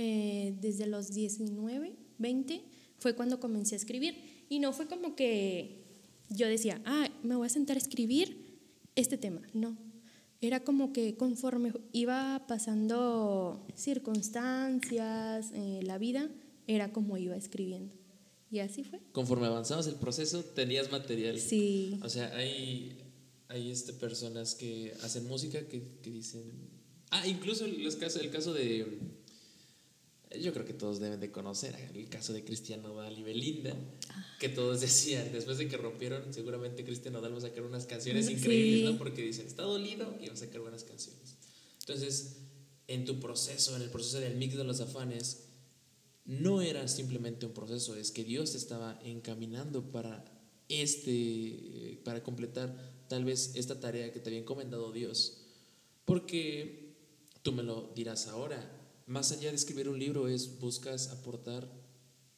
eh, 0.00 0.54
desde 0.60 0.86
los 0.86 1.12
19, 1.12 1.96
20, 2.18 2.62
fue 2.98 3.16
cuando 3.16 3.40
comencé 3.40 3.74
a 3.74 3.78
escribir. 3.78 4.46
Y 4.48 4.60
no 4.60 4.72
fue 4.72 4.86
como 4.86 5.16
que 5.16 5.82
yo 6.30 6.46
decía, 6.46 6.80
ah, 6.84 7.08
me 7.24 7.34
voy 7.34 7.46
a 7.46 7.50
sentar 7.50 7.76
a 7.76 7.80
escribir 7.80 8.60
este 8.94 9.18
tema. 9.18 9.42
No. 9.52 9.76
Era 10.40 10.62
como 10.62 10.92
que 10.92 11.16
conforme 11.16 11.72
iba 11.92 12.44
pasando 12.46 13.66
circunstancias, 13.74 15.50
eh, 15.52 15.80
la 15.82 15.98
vida, 15.98 16.30
era 16.68 16.92
como 16.92 17.16
iba 17.16 17.36
escribiendo. 17.36 17.96
Y 18.52 18.60
así 18.60 18.84
fue. 18.84 19.00
Conforme 19.10 19.46
avanzabas 19.46 19.88
el 19.88 19.96
proceso, 19.96 20.44
tenías 20.44 20.92
material. 20.92 21.40
Sí. 21.40 21.98
O 22.04 22.08
sea, 22.08 22.32
hay, 22.36 22.96
hay 23.48 23.72
este, 23.72 23.92
personas 23.94 24.54
que 24.54 24.94
hacen 25.02 25.26
música 25.26 25.66
que, 25.66 25.82
que 26.00 26.10
dicen... 26.10 26.44
Ah, 27.10 27.26
incluso 27.26 27.64
el 27.64 27.98
caso, 27.98 28.20
el 28.20 28.30
caso 28.30 28.54
de... 28.54 29.17
Yo 30.40 30.52
creo 30.52 30.66
que 30.66 30.74
todos 30.74 31.00
deben 31.00 31.20
de 31.20 31.30
conocer 31.30 31.74
el 31.94 32.08
caso 32.08 32.32
de 32.32 32.44
Cristiano 32.44 32.88
Nodal 32.88 33.18
y 33.18 33.22
Belinda, 33.22 33.74
ah. 34.10 34.36
que 34.38 34.48
todos 34.48 34.80
decían, 34.80 35.32
después 35.32 35.58
de 35.58 35.68
que 35.68 35.76
rompieron, 35.76 36.34
seguramente 36.34 36.84
Cristiano 36.84 37.18
Nodal 37.18 37.34
va 37.34 37.38
a 37.38 37.42
sacar 37.42 37.62
unas 37.62 37.86
canciones 37.86 38.28
increíbles, 38.28 38.92
¿no? 38.92 38.98
Porque 38.98 39.22
dicen, 39.22 39.46
está 39.46 39.62
dolido 39.62 40.14
y 40.20 40.26
va 40.26 40.34
a 40.34 40.36
sacar 40.36 40.60
buenas 40.60 40.84
canciones. 40.84 41.36
Entonces, 41.80 42.36
en 42.88 43.04
tu 43.04 43.20
proceso, 43.20 43.74
en 43.76 43.82
el 43.82 43.90
proceso 43.90 44.20
del 44.20 44.36
mix 44.36 44.56
de 44.56 44.64
los 44.64 44.80
afanes, 44.80 45.44
no 46.26 46.60
era 46.60 46.86
simplemente 46.88 47.46
un 47.46 47.52
proceso, 47.52 47.96
es 47.96 48.10
que 48.10 48.22
Dios 48.22 48.52
te 48.52 48.58
estaba 48.58 49.00
encaminando 49.02 49.90
para 49.90 50.24
este, 50.68 52.00
para 52.04 52.22
completar 52.22 52.76
tal 53.08 53.24
vez 53.24 53.52
esta 53.54 53.80
tarea 53.80 54.12
que 54.12 54.20
te 54.20 54.28
había 54.28 54.40
encomendado 54.40 54.92
Dios. 54.92 55.38
Porque 56.04 56.94
tú 57.42 57.52
me 57.52 57.62
lo 57.62 57.92
dirás 57.94 58.28
ahora, 58.28 58.77
más 59.08 59.32
allá 59.32 59.50
de 59.50 59.56
escribir 59.56 59.88
un 59.88 59.98
libro 59.98 60.28
es 60.28 60.60
buscas 60.60 61.08
aportar 61.08 61.68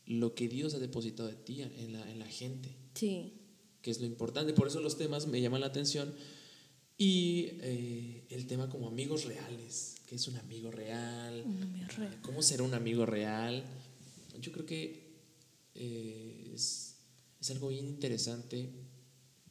lo 0.06 0.34
que 0.34 0.48
Dios 0.48 0.74
ha 0.74 0.78
depositado 0.78 1.28
de 1.28 1.34
ti 1.34 1.62
en 1.62 1.92
la, 1.92 2.10
en 2.10 2.18
la 2.18 2.26
gente. 2.26 2.76
Sí. 2.94 3.34
Que 3.82 3.90
es 3.90 4.00
lo 4.00 4.06
importante. 4.06 4.52
Por 4.52 4.68
eso 4.68 4.80
los 4.80 4.96
temas 4.96 5.26
me 5.26 5.40
llaman 5.40 5.60
la 5.60 5.66
atención. 5.66 6.14
Y 6.96 7.48
eh, 7.60 8.26
el 8.30 8.46
tema 8.46 8.68
como 8.68 8.88
amigos 8.88 9.24
reales. 9.24 9.96
¿Qué 10.06 10.16
es 10.16 10.28
un 10.28 10.36
amigo 10.36 10.70
real? 10.70 11.42
Un 11.46 11.62
amigo 11.62 11.88
real. 11.96 12.18
¿Cómo 12.22 12.42
ser 12.42 12.62
un 12.62 12.74
amigo 12.74 13.06
real? 13.06 13.64
yo 14.40 14.52
creo 14.52 14.64
que 14.64 15.20
eh, 15.74 16.52
es, 16.54 16.96
es, 17.38 17.50
algo 17.50 17.68
bien 17.68 17.86
interesante 17.86 18.70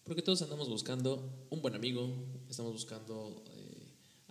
porque 0.04 0.24
todos 0.24 0.42
andamos 0.42 0.68
buscando 0.68 1.46
un 1.52 1.62
buen 1.62 1.76
amigo, 1.76 2.12
estamos 2.50 2.72
buscando 2.74 3.44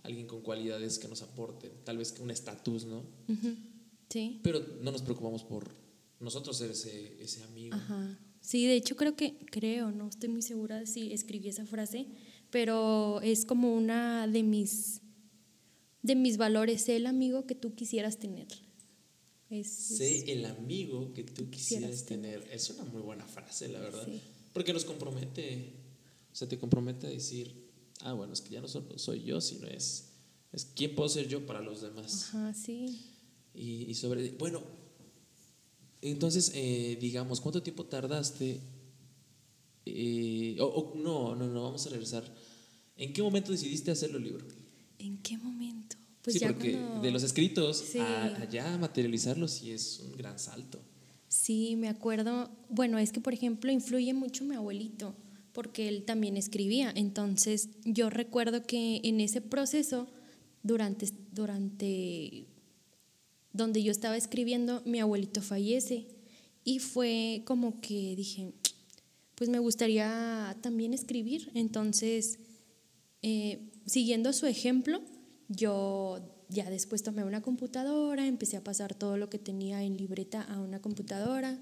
alguien 0.03 0.27
con 0.27 0.41
cualidades 0.41 0.99
que 0.99 1.07
nos 1.07 1.21
aporte, 1.21 1.69
tal 1.83 1.97
vez 1.97 2.15
un 2.19 2.31
estatus, 2.31 2.85
¿no? 2.85 3.03
Sí. 4.09 4.39
Pero 4.43 4.65
no 4.81 4.91
nos 4.91 5.01
preocupamos 5.01 5.43
por 5.43 5.69
nosotros 6.19 6.57
ser 6.57 6.71
ese, 6.71 7.21
ese 7.21 7.43
amigo. 7.43 7.75
Ajá. 7.75 8.19
Sí, 8.41 8.65
de 8.65 8.75
hecho 8.75 8.95
creo 8.95 9.15
que, 9.15 9.37
creo, 9.51 9.91
no 9.91 10.07
estoy 10.07 10.29
muy 10.29 10.41
segura 10.41 10.85
si 10.85 11.11
escribí 11.13 11.49
esa 11.49 11.65
frase, 11.65 12.07
pero 12.49 13.21
es 13.21 13.45
como 13.45 13.75
una 13.75 14.27
de 14.27 14.43
mis, 14.43 15.01
de 16.01 16.15
mis 16.15 16.37
valores, 16.37 16.87
el 16.89 17.05
amigo 17.05 17.45
que 17.45 17.55
tú 17.55 17.75
quisieras 17.75 18.17
tener 18.17 18.47
sé 19.63 20.31
el 20.31 20.45
amigo 20.45 21.11
que 21.13 21.23
tú 21.23 21.49
quisieras 21.49 22.05
tener. 22.05 22.47
Es 22.51 22.69
una 22.69 22.83
muy 22.85 23.01
buena 23.01 23.25
frase, 23.25 23.67
la 23.67 23.79
verdad. 23.79 24.07
Porque 24.53 24.73
nos 24.73 24.85
compromete, 24.85 25.73
o 26.31 26.35
sea, 26.35 26.47
te 26.47 26.57
compromete 26.57 27.07
a 27.07 27.09
decir, 27.09 27.68
ah, 28.01 28.13
bueno, 28.13 28.33
es 28.33 28.41
que 28.41 28.51
ya 28.51 28.61
no 28.61 28.67
solo 28.67 28.97
soy 28.97 29.23
yo, 29.23 29.41
sino 29.41 29.67
es, 29.67 30.13
es 30.51 30.65
quién 30.65 30.95
puedo 30.95 31.09
ser 31.09 31.27
yo 31.27 31.45
para 31.45 31.61
los 31.61 31.81
demás. 31.81 32.29
Ajá, 32.29 32.53
sí. 32.53 33.15
Y, 33.53 33.93
sobre, 33.95 34.31
bueno, 34.31 34.61
entonces, 36.01 36.51
eh, 36.55 36.97
digamos, 36.99 37.41
¿cuánto 37.41 37.61
tiempo 37.61 37.85
tardaste? 37.85 38.61
Eh, 39.85 40.57
o, 40.59 40.93
no, 40.95 41.35
no, 41.35 41.47
no, 41.47 41.63
vamos 41.63 41.85
a 41.85 41.89
regresar. 41.89 42.23
¿En 42.95 43.11
qué 43.11 43.21
momento 43.21 43.51
decidiste 43.51 43.91
hacerlo 43.91 44.17
el 44.17 44.23
libro? 44.23 44.45
¿En 44.97 45.17
qué 45.21 45.37
momento? 45.37 45.97
Pues 46.21 46.37
sí, 46.37 46.45
porque 46.45 46.77
de 47.01 47.11
los 47.11 47.23
escritos 47.23 47.95
a, 47.95 48.47
ya 48.49 48.77
materializarlos 48.77 49.51
sí 49.51 49.71
es 49.71 49.99
un 49.99 50.11
gran 50.17 50.37
salto. 50.37 50.79
Sí, 51.27 51.75
me 51.75 51.89
acuerdo. 51.89 52.49
Bueno, 52.69 52.97
es 52.97 53.11
que, 53.11 53.21
por 53.21 53.33
ejemplo, 53.33 53.71
influye 53.71 54.13
mucho 54.13 54.43
mi 54.43 54.55
abuelito, 54.55 55.15
porque 55.59 55.89
él 55.89 56.05
también 56.05 56.37
escribía. 56.37 56.89
Entonces, 56.95 57.67
yo 57.83 58.09
recuerdo 58.09 58.63
que 58.63 59.01
en 59.03 59.19
ese 59.19 59.41
proceso, 59.41 60.07
durante, 60.63 61.09
durante 61.33 62.47
donde 63.51 63.83
yo 63.83 63.91
estaba 63.91 64.15
escribiendo, 64.15 64.81
mi 64.85 65.01
abuelito 65.01 65.41
fallece. 65.41 66.07
Y 66.63 66.79
fue 66.79 67.41
como 67.43 67.81
que 67.81 68.15
dije, 68.15 68.53
pues 69.35 69.49
me 69.49 69.59
gustaría 69.59 70.55
también 70.61 70.93
escribir. 70.93 71.51
Entonces, 71.55 72.39
eh, 73.21 73.69
siguiendo 73.85 74.31
su 74.31 74.45
ejemplo, 74.45 75.01
yo 75.49 76.21
ya 76.47 76.69
después 76.69 77.03
tomé 77.03 77.25
una 77.25 77.41
computadora, 77.41 78.27
empecé 78.27 78.55
a 78.55 78.63
pasar 78.63 78.95
todo 78.95 79.17
lo 79.17 79.29
que 79.29 79.39
tenía 79.39 79.83
en 79.83 79.97
libreta 79.97 80.41
a 80.41 80.61
una 80.61 80.81
computadora 80.81 81.59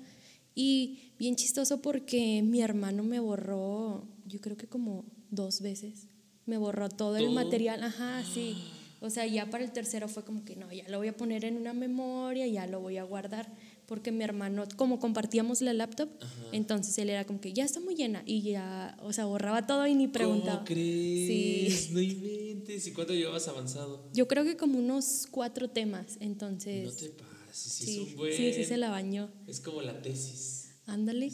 y 0.57 1.13
bien 1.19 1.35
chistoso 1.35 1.81
porque 1.83 2.41
mi 2.41 2.61
hermano 2.61 3.03
me 3.03 3.19
borró, 3.19 4.07
yo 4.25 4.41
creo 4.41 4.57
que 4.57 4.65
como 4.65 5.05
dos 5.29 5.61
veces, 5.61 6.07
me 6.47 6.57
borró 6.57 6.89
todo 6.89 7.15
el 7.17 7.29
material, 7.29 7.83
ajá, 7.83 8.23
sí. 8.33 8.57
O 8.99 9.11
sea, 9.11 9.27
ya 9.27 9.47
para 9.47 9.63
el 9.63 9.71
tercero 9.71 10.07
fue 10.07 10.25
como 10.25 10.43
que 10.43 10.55
no, 10.55 10.73
ya 10.73 10.89
lo 10.89 10.97
voy 10.97 11.07
a 11.07 11.15
poner 11.15 11.45
en 11.45 11.55
una 11.55 11.71
memoria, 11.71 12.47
ya 12.47 12.65
lo 12.65 12.79
voy 12.79 12.97
a 12.97 13.03
guardar 13.03 13.47
porque 13.87 14.11
mi 14.11 14.23
hermano, 14.23 14.65
como 14.75 14.99
compartíamos 14.99 15.61
la 15.61 15.71
laptop, 15.71 16.09
entonces 16.51 16.97
él 16.97 17.09
era 17.09 17.25
como 17.25 17.39
que 17.39 17.53
ya 17.53 17.63
está 17.63 17.79
muy 17.79 17.95
llena 17.95 18.21
y 18.25 18.41
ya, 18.41 18.97
o 19.01 19.13
sea, 19.13 19.25
borraba 19.25 19.65
todo 19.65 19.87
y 19.87 19.95
ni 19.95 20.07
preguntaba. 20.07 20.55
¿Cómo 20.55 20.65
crees? 20.65 21.85
Sí. 21.85 21.93
No 21.93 22.01
inventes. 22.01 22.85
¿Y 22.85 22.91
cuánto 22.91 23.13
llevabas 23.13 23.47
avanzado? 23.47 24.09
Yo 24.13 24.27
creo 24.27 24.43
que 24.43 24.57
como 24.57 24.77
unos 24.77 25.27
cuatro 25.31 25.69
temas, 25.69 26.17
entonces. 26.19 26.85
No 26.85 26.91
te 26.91 27.09
pases, 27.11 27.37
sí, 27.57 27.85
sí, 27.85 28.01
es 28.01 28.07
un 28.09 28.15
buen... 28.15 28.33
sí, 28.33 28.53
sí 28.53 28.65
se 28.65 28.77
la 28.77 28.89
bañó. 28.89 29.29
Es 29.47 29.59
como 29.59 29.81
la 29.81 30.01
tesis. 30.01 30.69
Ándale. 30.85 31.31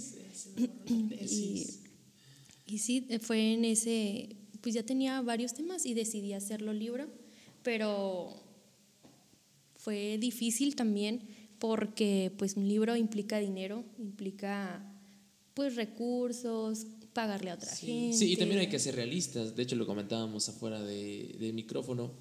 y, 1.30 1.68
y 2.66 2.78
sí, 2.80 3.08
fue 3.22 3.54
en 3.54 3.66
ese, 3.66 4.36
pues 4.62 4.74
ya 4.76 4.84
tenía 4.84 5.22
varios 5.22 5.54
temas 5.54 5.86
y 5.86 5.94
decidí 5.94 6.34
hacerlo 6.34 6.74
libro, 6.74 7.08
pero 7.62 8.42
fue 9.76 10.18
difícil 10.18 10.76
también 10.76 11.22
porque 11.60 12.32
pues 12.38 12.56
un 12.58 12.68
libro 12.68 12.96
implica 12.96 13.40
dinero, 13.40 13.84
implica 14.00 14.90
pues 15.54 15.76
recursos, 15.76 16.88
pagarle 17.14 17.52
a 17.52 17.56
otra 17.56 17.74
gente. 17.76 18.18
Sí, 18.18 18.34
y 18.34 18.38
también 18.38 18.60
hay 18.60 18.70
que 18.70 18.80
ser 18.80 18.96
realistas. 18.96 19.56
De 19.56 19.64
hecho, 19.64 19.76
lo 19.76 19.86
comentábamos 19.86 20.50
afuera 20.50 20.82
de, 20.82 21.36
de 21.40 21.54
micrófono, 21.54 22.12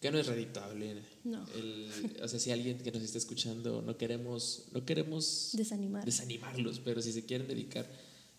que 0.00 0.10
no 0.10 0.18
es 0.18 0.26
reditable. 0.26 0.96
No. 1.24 1.44
o 2.22 2.28
sea, 2.28 2.40
si 2.40 2.50
alguien 2.50 2.78
que 2.78 2.90
nos 2.90 3.02
está 3.02 3.18
escuchando, 3.18 3.82
no 3.82 3.96
queremos, 3.96 4.64
no 4.72 4.84
queremos 4.84 5.50
Desanimar. 5.52 6.04
desanimarlos, 6.04 6.80
pero 6.80 7.02
si 7.02 7.12
se 7.12 7.24
quieren 7.26 7.46
dedicar 7.46 7.86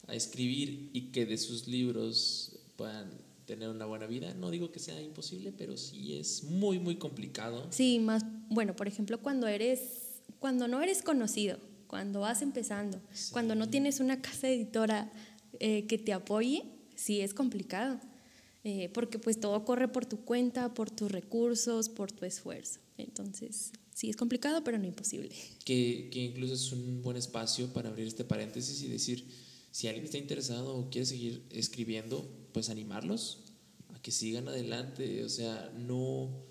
a 0.08 0.16
escribir 0.16 0.90
y 0.94 1.12
que 1.12 1.26
de 1.26 1.38
sus 1.38 1.68
libros 1.68 2.60
puedan 2.76 3.12
tener 3.46 3.70
una 3.70 3.86
buena 3.86 4.08
vida, 4.08 4.34
no 4.34 4.50
digo 4.50 4.72
que 4.72 4.80
sea 4.80 5.00
imposible, 5.02 5.52
pero 5.52 5.78
sí 5.78 6.18
es 6.18 6.44
muy, 6.44 6.80
muy 6.80 6.96
complicado. 6.96 7.68
Sí, 7.70 8.00
más, 8.00 8.24
bueno, 8.50 8.76
por 8.76 8.88
ejemplo, 8.88 9.22
cuando 9.22 9.48
eres 9.48 10.02
cuando 10.40 10.68
no 10.68 10.82
eres 10.82 11.04
conocido, 11.04 11.60
cuando 11.86 12.22
vas 12.22 12.42
empezando, 12.42 13.00
cuando 13.32 13.54
no 13.54 13.70
tienes 13.70 14.00
una 14.00 14.22
casa 14.22 14.50
editora 14.50 15.12
eh, 15.60 15.86
que 15.86 16.00
te 16.00 16.14
apoye, 16.14 16.64
sí 16.96 17.22
es 17.22 17.34
complicado. 17.36 18.00
Eh, 18.64 18.90
porque 18.94 19.18
pues 19.18 19.40
todo 19.40 19.66
corre 19.66 19.88
por 19.88 20.06
tu 20.06 20.24
cuenta, 20.24 20.74
por 20.74 20.92
tus 20.92 21.12
recursos, 21.12 21.90
por 21.90 22.12
tu 22.12 22.26
esfuerzo. 22.26 22.80
Entonces, 22.98 23.72
sí 23.94 24.10
es 24.10 24.16
complicado, 24.16 24.64
pero 24.64 24.78
no 24.78 24.86
imposible. 24.86 25.30
Que, 25.66 26.10
que 26.12 26.20
incluso 26.20 26.54
es 26.54 26.72
un 26.72 27.02
buen 27.02 27.18
espacio 27.18 27.74
para 27.74 27.90
abrir 27.90 28.08
este 28.08 28.24
paréntesis 28.24 28.82
y 28.84 28.88
decir, 28.88 29.28
si 29.72 29.88
alguien 29.88 30.06
está 30.06 30.18
interesado 30.18 30.76
o 30.78 30.90
quiere 30.90 31.06
seguir 31.06 31.48
escribiendo, 31.50 32.30
pues 32.54 32.70
animarlos 32.70 33.40
a 33.90 34.02
que 34.02 34.12
sigan 34.12 34.48
adelante. 34.48 35.24
O 35.24 35.30
sea, 35.30 35.74
no 35.76 36.46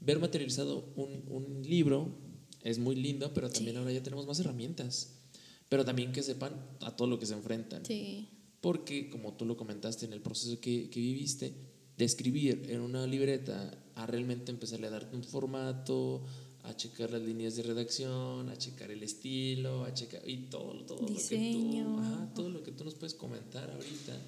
ver 0.00 0.18
materializado 0.18 0.92
un, 0.96 1.24
un 1.28 1.62
libro 1.62 2.18
es 2.62 2.78
muy 2.78 2.96
lindo, 2.96 3.32
pero 3.32 3.50
también 3.50 3.76
ahora 3.76 3.92
ya 3.92 4.02
tenemos 4.02 4.26
más 4.26 4.40
herramientas. 4.40 5.20
Pero 5.68 5.84
también 5.84 6.12
que 6.12 6.22
sepan 6.22 6.54
a 6.80 6.96
todo 6.96 7.08
lo 7.08 7.18
que 7.18 7.26
se 7.26 7.34
enfrentan. 7.34 7.84
Sí. 7.84 8.28
Porque, 8.64 9.10
como 9.10 9.34
tú 9.34 9.44
lo 9.44 9.58
comentaste 9.58 10.06
en 10.06 10.14
el 10.14 10.22
proceso 10.22 10.58
que, 10.58 10.88
que 10.88 10.98
viviste, 10.98 11.52
de 11.98 12.04
escribir 12.06 12.64
en 12.70 12.80
una 12.80 13.06
libreta 13.06 13.78
a 13.94 14.06
realmente 14.06 14.50
empezarle 14.50 14.86
a 14.86 14.90
darte 14.90 15.14
un 15.14 15.22
formato, 15.22 16.24
a 16.62 16.74
checar 16.74 17.10
las 17.10 17.20
líneas 17.20 17.56
de 17.56 17.62
redacción, 17.62 18.48
a 18.48 18.56
checar 18.56 18.90
el 18.90 19.02
estilo, 19.02 19.84
a 19.84 19.92
checar 19.92 20.26
y 20.26 20.48
todo, 20.48 20.82
todo 20.86 21.06
Diseño. 21.06 21.84
lo 21.84 21.96
que 21.96 22.00
tú, 22.00 22.00
ajá, 22.00 22.34
todo 22.34 22.48
lo 22.48 22.62
que 22.62 22.72
tú 22.72 22.84
nos 22.84 22.94
puedes 22.94 23.12
comentar 23.12 23.70
ahorita 23.70 24.18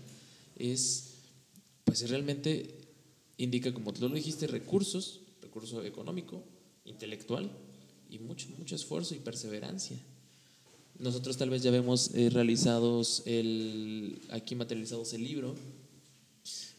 es, 0.59 1.15
pues 1.85 2.07
realmente 2.11 2.75
indica, 3.39 3.73
como 3.73 3.95
tú 3.95 4.07
lo 4.07 4.15
dijiste, 4.15 4.47
recursos, 4.49 5.23
recurso 5.41 5.83
económico, 5.83 6.45
intelectual 6.85 7.51
y 8.11 8.19
mucho, 8.19 8.49
mucho 8.59 8.75
esfuerzo 8.75 9.15
y 9.15 9.21
perseverancia. 9.21 9.97
Nosotros 10.99 11.37
tal 11.37 11.51
vez 11.51 11.63
ya 11.63 11.71
vemos 11.71 12.11
eh, 12.15 12.31
realizados 12.31 13.23
el, 13.27 14.21
aquí 14.31 14.55
materializados 14.55 15.13
el 15.13 15.25
libro, 15.25 15.55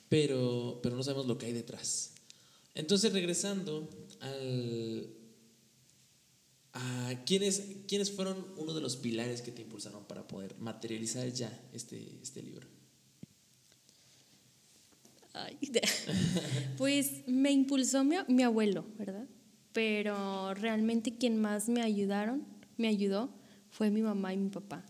pero, 0.10 0.80
pero 0.82 0.96
no 0.96 1.04
sabemos 1.04 1.28
lo 1.28 1.38
que 1.38 1.48
hay 1.48 1.54
detrás. 1.54 2.14
Entonces, 2.74 3.14
regresando 3.14 3.90
al, 4.20 5.08
a 6.74 7.24
quiénes, 7.26 7.64
quiénes 7.88 8.12
fueron 8.12 8.46
uno 8.58 8.74
de 8.74 8.82
los 8.82 8.98
pilares 8.98 9.42
que 9.42 9.52
te 9.52 9.62
impulsaron 9.64 10.06
para 10.06 10.28
poder 10.28 10.56
materializar 10.60 11.32
ya 11.32 11.52
este, 11.74 12.20
este 12.22 12.42
libro. 12.42 12.68
Pues 16.78 17.28
me 17.28 17.52
impulsó 17.52 18.04
mi, 18.04 18.16
mi, 18.28 18.44
abuelo, 18.44 18.86
¿verdad? 18.98 19.28
Pero 19.74 20.54
realmente 20.54 21.18
quien 21.18 21.38
más 21.38 21.70
me 21.70 21.82
ayudaron, 21.82 22.44
me 22.78 22.88
ayudó, 22.88 23.30
fue 23.78 23.92
mi 23.92 24.02
mamá 24.02 24.34
y 24.34 24.38
mi 24.38 24.50
papá. 24.50 24.84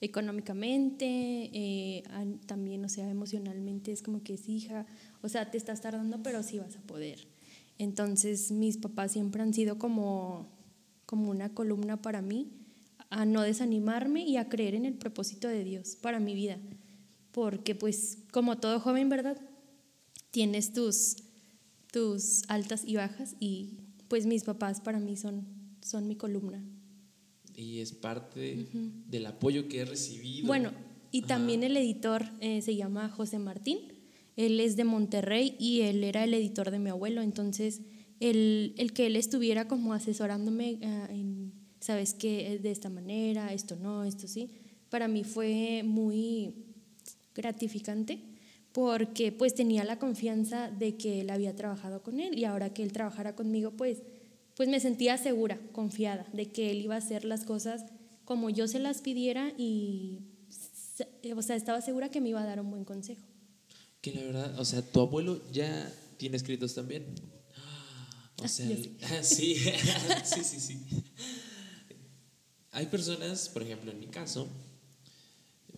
Económicamente, 0.00 1.06
eh, 1.06 2.02
también, 2.46 2.84
o 2.84 2.88
sea, 2.88 3.08
emocionalmente 3.08 3.92
es 3.92 4.02
como 4.02 4.22
que 4.22 4.34
es 4.34 4.48
hija, 4.48 4.86
o 5.22 5.28
sea, 5.28 5.50
te 5.50 5.58
estás 5.58 5.80
tardando, 5.80 6.22
pero 6.22 6.42
sí 6.42 6.58
vas 6.58 6.76
a 6.76 6.80
poder. 6.80 7.26
Entonces, 7.78 8.50
mis 8.50 8.76
papás 8.78 9.12
siempre 9.12 9.42
han 9.42 9.54
sido 9.54 9.78
como, 9.78 10.48
como 11.06 11.30
una 11.30 11.54
columna 11.54 12.02
para 12.02 12.20
mí, 12.20 12.52
a 13.10 13.24
no 13.24 13.42
desanimarme 13.42 14.24
y 14.24 14.36
a 14.36 14.48
creer 14.48 14.74
en 14.74 14.86
el 14.86 14.94
propósito 14.94 15.48
de 15.48 15.64
Dios 15.64 15.96
para 15.96 16.18
mi 16.18 16.34
vida. 16.34 16.58
Porque, 17.30 17.74
pues, 17.74 18.18
como 18.32 18.58
todo 18.58 18.80
joven, 18.80 19.08
¿verdad? 19.08 19.38
tienes 20.32 20.72
tus, 20.72 21.16
tus 21.92 22.42
altas 22.48 22.82
y 22.84 22.96
bajas 22.96 23.36
y 23.38 23.78
pues 24.08 24.26
mis 24.26 24.42
papás 24.42 24.80
para 24.80 24.98
mí 24.98 25.16
son, 25.16 25.46
son 25.80 26.08
mi 26.08 26.16
columna. 26.16 26.60
Y 27.56 27.80
es 27.80 27.92
parte 27.92 28.66
del 29.08 29.26
apoyo 29.26 29.68
que 29.68 29.80
he 29.80 29.84
recibido. 29.84 30.46
Bueno, 30.46 30.72
y 31.10 31.22
también 31.22 31.62
el 31.62 31.76
editor 31.76 32.24
eh, 32.40 32.62
se 32.62 32.74
llama 32.74 33.08
José 33.08 33.38
Martín, 33.38 33.78
él 34.36 34.60
es 34.60 34.76
de 34.76 34.84
Monterrey 34.84 35.56
y 35.58 35.82
él 35.82 36.04
era 36.04 36.24
el 36.24 36.32
editor 36.32 36.70
de 36.70 36.78
mi 36.78 36.88
abuelo, 36.88 37.20
entonces 37.20 37.82
el, 38.20 38.74
el 38.78 38.92
que 38.92 39.06
él 39.06 39.16
estuviera 39.16 39.68
como 39.68 39.92
asesorándome 39.92 40.78
ah, 40.82 41.08
en, 41.10 41.52
sabes 41.80 42.14
que 42.14 42.58
de 42.58 42.70
esta 42.70 42.88
manera, 42.88 43.52
esto 43.52 43.76
no, 43.76 44.04
esto 44.04 44.28
sí, 44.28 44.50
para 44.88 45.08
mí 45.08 45.24
fue 45.24 45.82
muy 45.84 46.54
gratificante 47.34 48.20
porque 48.72 49.32
pues 49.32 49.54
tenía 49.54 49.84
la 49.84 49.98
confianza 49.98 50.70
de 50.70 50.96
que 50.96 51.20
él 51.20 51.30
había 51.30 51.54
trabajado 51.54 52.02
con 52.02 52.20
él 52.20 52.38
y 52.38 52.44
ahora 52.44 52.72
que 52.72 52.82
él 52.82 52.92
trabajara 52.92 53.34
conmigo 53.34 53.72
pues 53.72 54.02
pues 54.56 54.68
me 54.68 54.80
sentía 54.80 55.16
segura, 55.18 55.58
confiada 55.72 56.26
de 56.32 56.50
que 56.50 56.70
él 56.70 56.82
iba 56.82 56.94
a 56.94 56.98
hacer 56.98 57.24
las 57.24 57.44
cosas 57.44 57.84
como 58.24 58.50
yo 58.50 58.68
se 58.68 58.78
las 58.78 59.00
pidiera 59.00 59.52
y 59.56 60.20
o 61.36 61.42
sea, 61.42 61.56
estaba 61.56 61.80
segura 61.80 62.10
que 62.10 62.20
me 62.20 62.28
iba 62.28 62.42
a 62.42 62.46
dar 62.46 62.60
un 62.60 62.70
buen 62.70 62.84
consejo. 62.84 63.22
Que 64.00 64.12
la 64.12 64.22
verdad, 64.22 64.58
o 64.58 64.64
sea, 64.64 64.82
tu 64.82 65.00
abuelo 65.00 65.40
ya 65.52 65.92
tiene 66.16 66.36
escritos 66.36 66.74
también. 66.74 67.06
O 68.42 68.48
sea, 68.48 68.66
sí. 69.22 69.56
sí, 70.24 70.44
sí, 70.44 70.60
sí. 70.60 70.80
Hay 72.72 72.86
personas, 72.86 73.48
por 73.48 73.62
ejemplo, 73.62 73.90
en 73.90 74.00
mi 74.00 74.08
caso, 74.08 74.48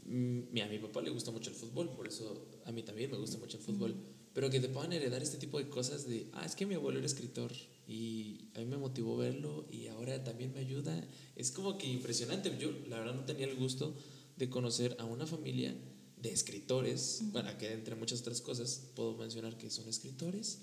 mm, 0.06 0.58
a 0.62 0.66
mi 0.66 0.78
papá 0.78 1.02
le 1.02 1.10
gusta 1.10 1.30
mucho 1.30 1.50
el 1.50 1.56
fútbol, 1.56 1.90
por 1.90 2.06
eso 2.06 2.48
a 2.64 2.72
mí 2.72 2.82
también 2.82 3.10
me 3.10 3.18
gusta 3.18 3.38
mucho 3.38 3.58
el 3.58 3.62
fútbol, 3.62 3.94
pero 4.32 4.48
que 4.48 4.60
te 4.60 4.68
puedan 4.68 4.92
heredar 4.92 5.22
este 5.22 5.38
tipo 5.38 5.58
de 5.58 5.68
cosas 5.68 6.08
de, 6.08 6.28
ah, 6.32 6.46
es 6.46 6.54
que 6.54 6.66
mi 6.66 6.74
abuelo 6.74 6.98
era 6.98 7.06
escritor 7.06 7.52
y 7.86 8.48
a 8.54 8.60
mí 8.60 8.66
me 8.66 8.76
motivó 8.76 9.16
verlo 9.16 9.66
y 9.70 9.88
ahora 9.88 10.24
también 10.24 10.52
me 10.52 10.60
ayuda. 10.60 11.06
Es 11.36 11.50
como 11.50 11.76
que 11.78 11.86
impresionante. 11.86 12.56
Yo 12.58 12.70
la 12.88 12.98
verdad 12.98 13.14
no 13.14 13.24
tenía 13.24 13.46
el 13.46 13.56
gusto 13.56 13.94
de 14.36 14.48
conocer 14.48 14.96
a 14.98 15.04
una 15.04 15.26
familia 15.26 15.74
de 16.16 16.32
escritores, 16.32 17.22
para 17.34 17.58
que 17.58 17.72
entre 17.72 17.96
muchas 17.96 18.20
otras 18.20 18.40
cosas 18.40 18.90
puedo 18.94 19.14
mencionar 19.16 19.58
que 19.58 19.70
son 19.70 19.86
escritores 19.88 20.62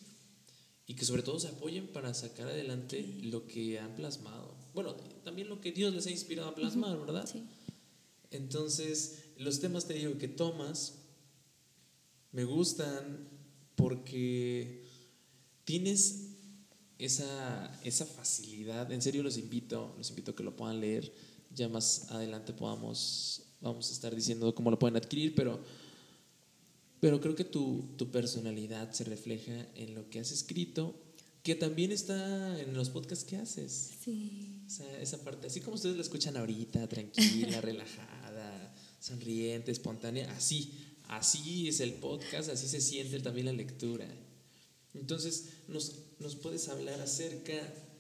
y 0.88 0.96
que 0.96 1.06
sobre 1.06 1.22
todo 1.22 1.40
se 1.40 1.50
apoyen 1.50 1.88
para 1.88 2.16
sacar 2.16 2.48
adelante 2.48 3.20
lo 3.22 3.46
que 3.46 3.78
han 3.80 3.96
plasmado. 3.96 4.58
Bueno, 4.74 4.96
también 5.24 5.50
lo 5.50 5.62
que 5.62 5.72
Dios 5.72 5.94
les 5.94 6.08
ha 6.08 6.12
inspirado 6.12 6.50
a 6.50 6.56
plasmar, 6.56 7.00
¿verdad? 7.00 7.30
Sí. 7.32 7.44
Entonces, 8.32 9.26
los 9.38 9.60
temas 9.60 9.88
te 9.88 9.94
digo 9.94 10.18
que 10.18 10.28
tomas 10.28 10.96
me 12.32 12.46
gustan 12.46 13.30
porque 13.76 14.86
tienes 15.64 16.31
esa, 17.06 17.80
esa 17.84 18.06
facilidad. 18.06 18.92
En 18.92 19.02
serio 19.02 19.24
los 19.24 19.38
invito, 19.38 19.94
los 19.98 20.10
invito 20.10 20.32
a 20.32 20.36
que 20.36 20.44
lo 20.44 20.56
puedan 20.56 20.80
leer. 20.80 21.12
Ya 21.54 21.68
más 21.68 22.10
adelante 22.10 22.54
podamos, 22.54 23.44
vamos 23.60 23.90
a 23.90 23.94
estar 23.94 24.16
diciendo 24.16 24.54
cómo 24.56 24.72
lo 24.72 24.80
pueden 24.80 24.96
adquirir, 24.96 25.36
pero, 25.36 25.60
pero 27.00 27.20
creo 27.20 27.36
que 27.36 27.44
tu, 27.44 27.90
tu 27.98 28.10
personalidad 28.10 28.92
se 28.92 29.04
refleja 29.04 29.68
en 29.76 29.96
lo 29.96 30.10
que 30.10 30.20
has 30.20 30.32
escrito, 30.32 30.96
que 31.44 31.56
también 31.56 31.92
está 31.92 32.60
en 32.60 32.74
los 32.74 32.90
podcasts 32.90 33.26
que 33.26 33.36
haces. 33.36 33.92
Sí. 34.04 34.64
O 34.66 34.70
sea, 34.70 35.02
esa 35.02 35.18
parte, 35.24 35.48
así 35.48 35.60
como 35.60 35.76
ustedes 35.76 35.96
lo 35.96 36.02
escuchan 36.02 36.38
ahorita, 36.38 36.88
tranquila, 36.88 37.60
relajada, 37.62 38.74
sonriente, 39.00 39.72
espontánea, 39.72 40.32
así 40.32 40.92
Así 41.12 41.68
es 41.68 41.82
el 41.82 41.96
podcast, 41.96 42.50
así 42.50 42.70
se 42.70 42.80
siente 42.80 43.20
también 43.20 43.48
la 43.48 43.52
lectura. 43.52 44.08
Entonces, 44.94 45.50
¿nos, 45.68 45.96
nos 46.20 46.36
puedes 46.36 46.70
hablar 46.70 47.00
acerca 47.02 47.54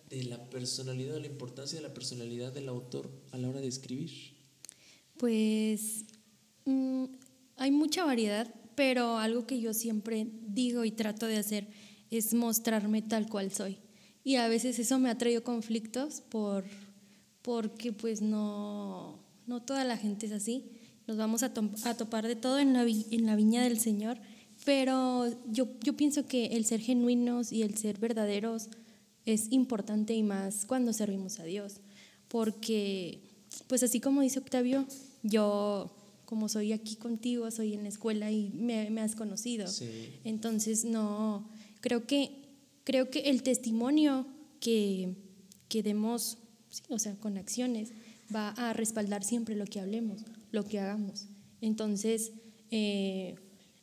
de 0.09 0.23
la 0.23 0.49
personalidad, 0.49 1.17
la 1.19 1.27
importancia 1.27 1.79
de 1.79 1.87
la 1.87 1.93
personalidad 1.93 2.51
del 2.51 2.67
autor 2.69 3.09
a 3.31 3.37
la 3.37 3.49
hora 3.49 3.61
de 3.61 3.67
escribir? 3.67 4.11
Pues 5.17 6.05
mm, 6.65 7.05
hay 7.57 7.71
mucha 7.71 8.03
variedad, 8.03 8.53
pero 8.75 9.17
algo 9.17 9.47
que 9.47 9.61
yo 9.61 9.73
siempre 9.73 10.27
digo 10.47 10.83
y 10.83 10.91
trato 10.91 11.27
de 11.27 11.37
hacer 11.37 11.67
es 12.09 12.33
mostrarme 12.33 13.01
tal 13.01 13.29
cual 13.29 13.51
soy. 13.51 13.77
Y 14.23 14.35
a 14.35 14.47
veces 14.47 14.77
eso 14.79 14.99
me 14.99 15.09
ha 15.09 15.17
traído 15.17 15.43
conflictos 15.43 16.21
por, 16.21 16.65
porque 17.41 17.93
pues 17.93 18.21
no, 18.21 19.23
no 19.47 19.61
toda 19.61 19.83
la 19.83 19.97
gente 19.97 20.25
es 20.25 20.31
así 20.31 20.71
nos 21.11 21.17
vamos 21.17 21.43
a, 21.43 21.53
topar 21.53 22.27
de 22.27 22.35
todo 22.35 22.59
en 22.59 22.73
la, 22.73 22.83
en 22.83 23.25
la 23.25 23.35
viña 23.35 23.63
del 23.63 23.79
Señor, 23.79 24.17
pero 24.65 25.27
yo, 25.47 25.67
yo 25.81 25.95
pienso 25.95 26.25
que 26.25 26.47
el 26.47 26.65
ser 26.65 26.79
genuinos 26.79 27.51
y 27.51 27.63
el 27.63 27.77
ser 27.77 27.99
verdaderos 27.99 28.69
es 29.25 29.51
importante 29.51 30.13
y 30.13 30.23
más 30.23 30.65
cuando 30.65 30.93
servimos 30.93 31.39
a 31.39 31.43
Dios, 31.43 31.81
porque 32.27 33.21
pues 33.67 33.83
así 33.83 33.99
como 33.99 34.21
dice 34.21 34.39
Octavio, 34.39 34.85
yo 35.23 35.91
como 36.25 36.47
soy 36.47 36.71
aquí 36.71 36.95
contigo, 36.95 37.51
soy 37.51 37.73
en 37.73 37.83
la 37.83 37.89
escuela 37.89 38.31
y 38.31 38.51
me, 38.51 38.89
me 38.89 39.01
has 39.01 39.15
conocido. 39.15 39.67
Entonces, 40.23 40.85
no, 40.85 41.49
creo 41.81 42.07
que, 42.07 42.31
creo 42.85 43.09
que 43.09 43.19
el 43.29 43.43
testimonio 43.43 44.25
que, 44.61 45.15
que 45.67 45.83
demos, 45.83 46.37
o 46.87 46.99
sea, 46.99 47.15
con 47.15 47.37
acciones, 47.37 47.91
va 48.33 48.49
a 48.51 48.71
respaldar 48.71 49.25
siempre 49.25 49.55
lo 49.55 49.65
que 49.65 49.81
hablemos 49.81 50.23
lo 50.51 50.65
que 50.65 50.79
hagamos. 50.79 51.25
Entonces, 51.61 52.31
eh, 52.69 53.35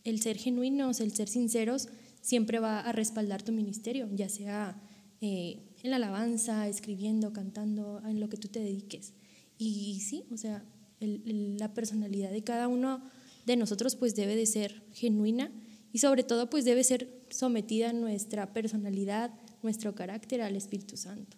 el 0.09 0.21
ser 0.21 0.37
genuinos, 0.37 1.01
el 1.01 1.13
ser 1.13 1.29
sinceros, 1.29 1.89
siempre 2.21 2.59
va 2.59 2.81
a 2.81 2.93
respaldar 2.93 3.43
tu 3.43 3.53
ministerio, 3.53 4.09
ya 4.15 4.29
sea 4.29 4.81
eh, 5.21 5.59
en 5.83 5.91
la 5.91 5.97
alabanza, 5.97 6.69
escribiendo, 6.69 7.33
cantando, 7.33 8.03
en 8.05 8.21
lo 8.21 8.29
que 8.29 8.37
tú 8.37 8.49
te 8.49 8.61
dediques. 8.61 9.13
Y, 9.59 10.01
sí, 10.01 10.25
o 10.33 10.37
sea, 10.37 10.65
la 11.01 11.75
personalidad 11.75 12.31
de 12.31 12.45
cada 12.45 12.69
uno 12.69 13.03
de 13.47 13.57
nosotros 13.57 13.97
pues 13.97 14.15
debe 14.15 14.37
de 14.37 14.47
ser 14.47 14.83
genuina 14.93 15.51
y 15.93 15.99
sobre 15.99 16.23
todo 16.23 16.51
pues 16.51 16.65
debe 16.65 16.85
ser 16.85 17.09
sometida 17.31 17.93
nuestra 17.93 18.53
personalidad, 18.53 19.33
nuestro 19.63 19.95
carácter 19.95 20.43
al 20.43 20.57
Espíritu 20.57 20.97
Santo. 20.97 21.37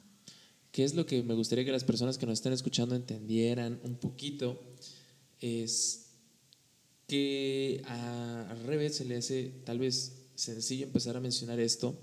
¿Qué 0.72 0.84
es 0.84 0.94
lo 0.94 1.06
que 1.06 1.22
me 1.22 1.34
gustaría 1.34 1.64
que 1.64 1.72
las 1.72 1.84
personas 1.84 2.18
que 2.18 2.26
nos 2.26 2.38
estén 2.38 2.52
escuchando 2.52 2.94
entendieran 2.94 3.80
un 3.84 3.96
poquito? 3.96 4.60
es 5.40 6.09
que 7.10 7.82
al 7.86 8.62
revés 8.62 8.94
se 8.94 9.04
le 9.04 9.16
hace 9.16 9.50
tal 9.64 9.80
vez 9.80 10.12
sencillo 10.36 10.86
empezar 10.86 11.16
a 11.16 11.20
mencionar 11.20 11.58
esto, 11.58 11.98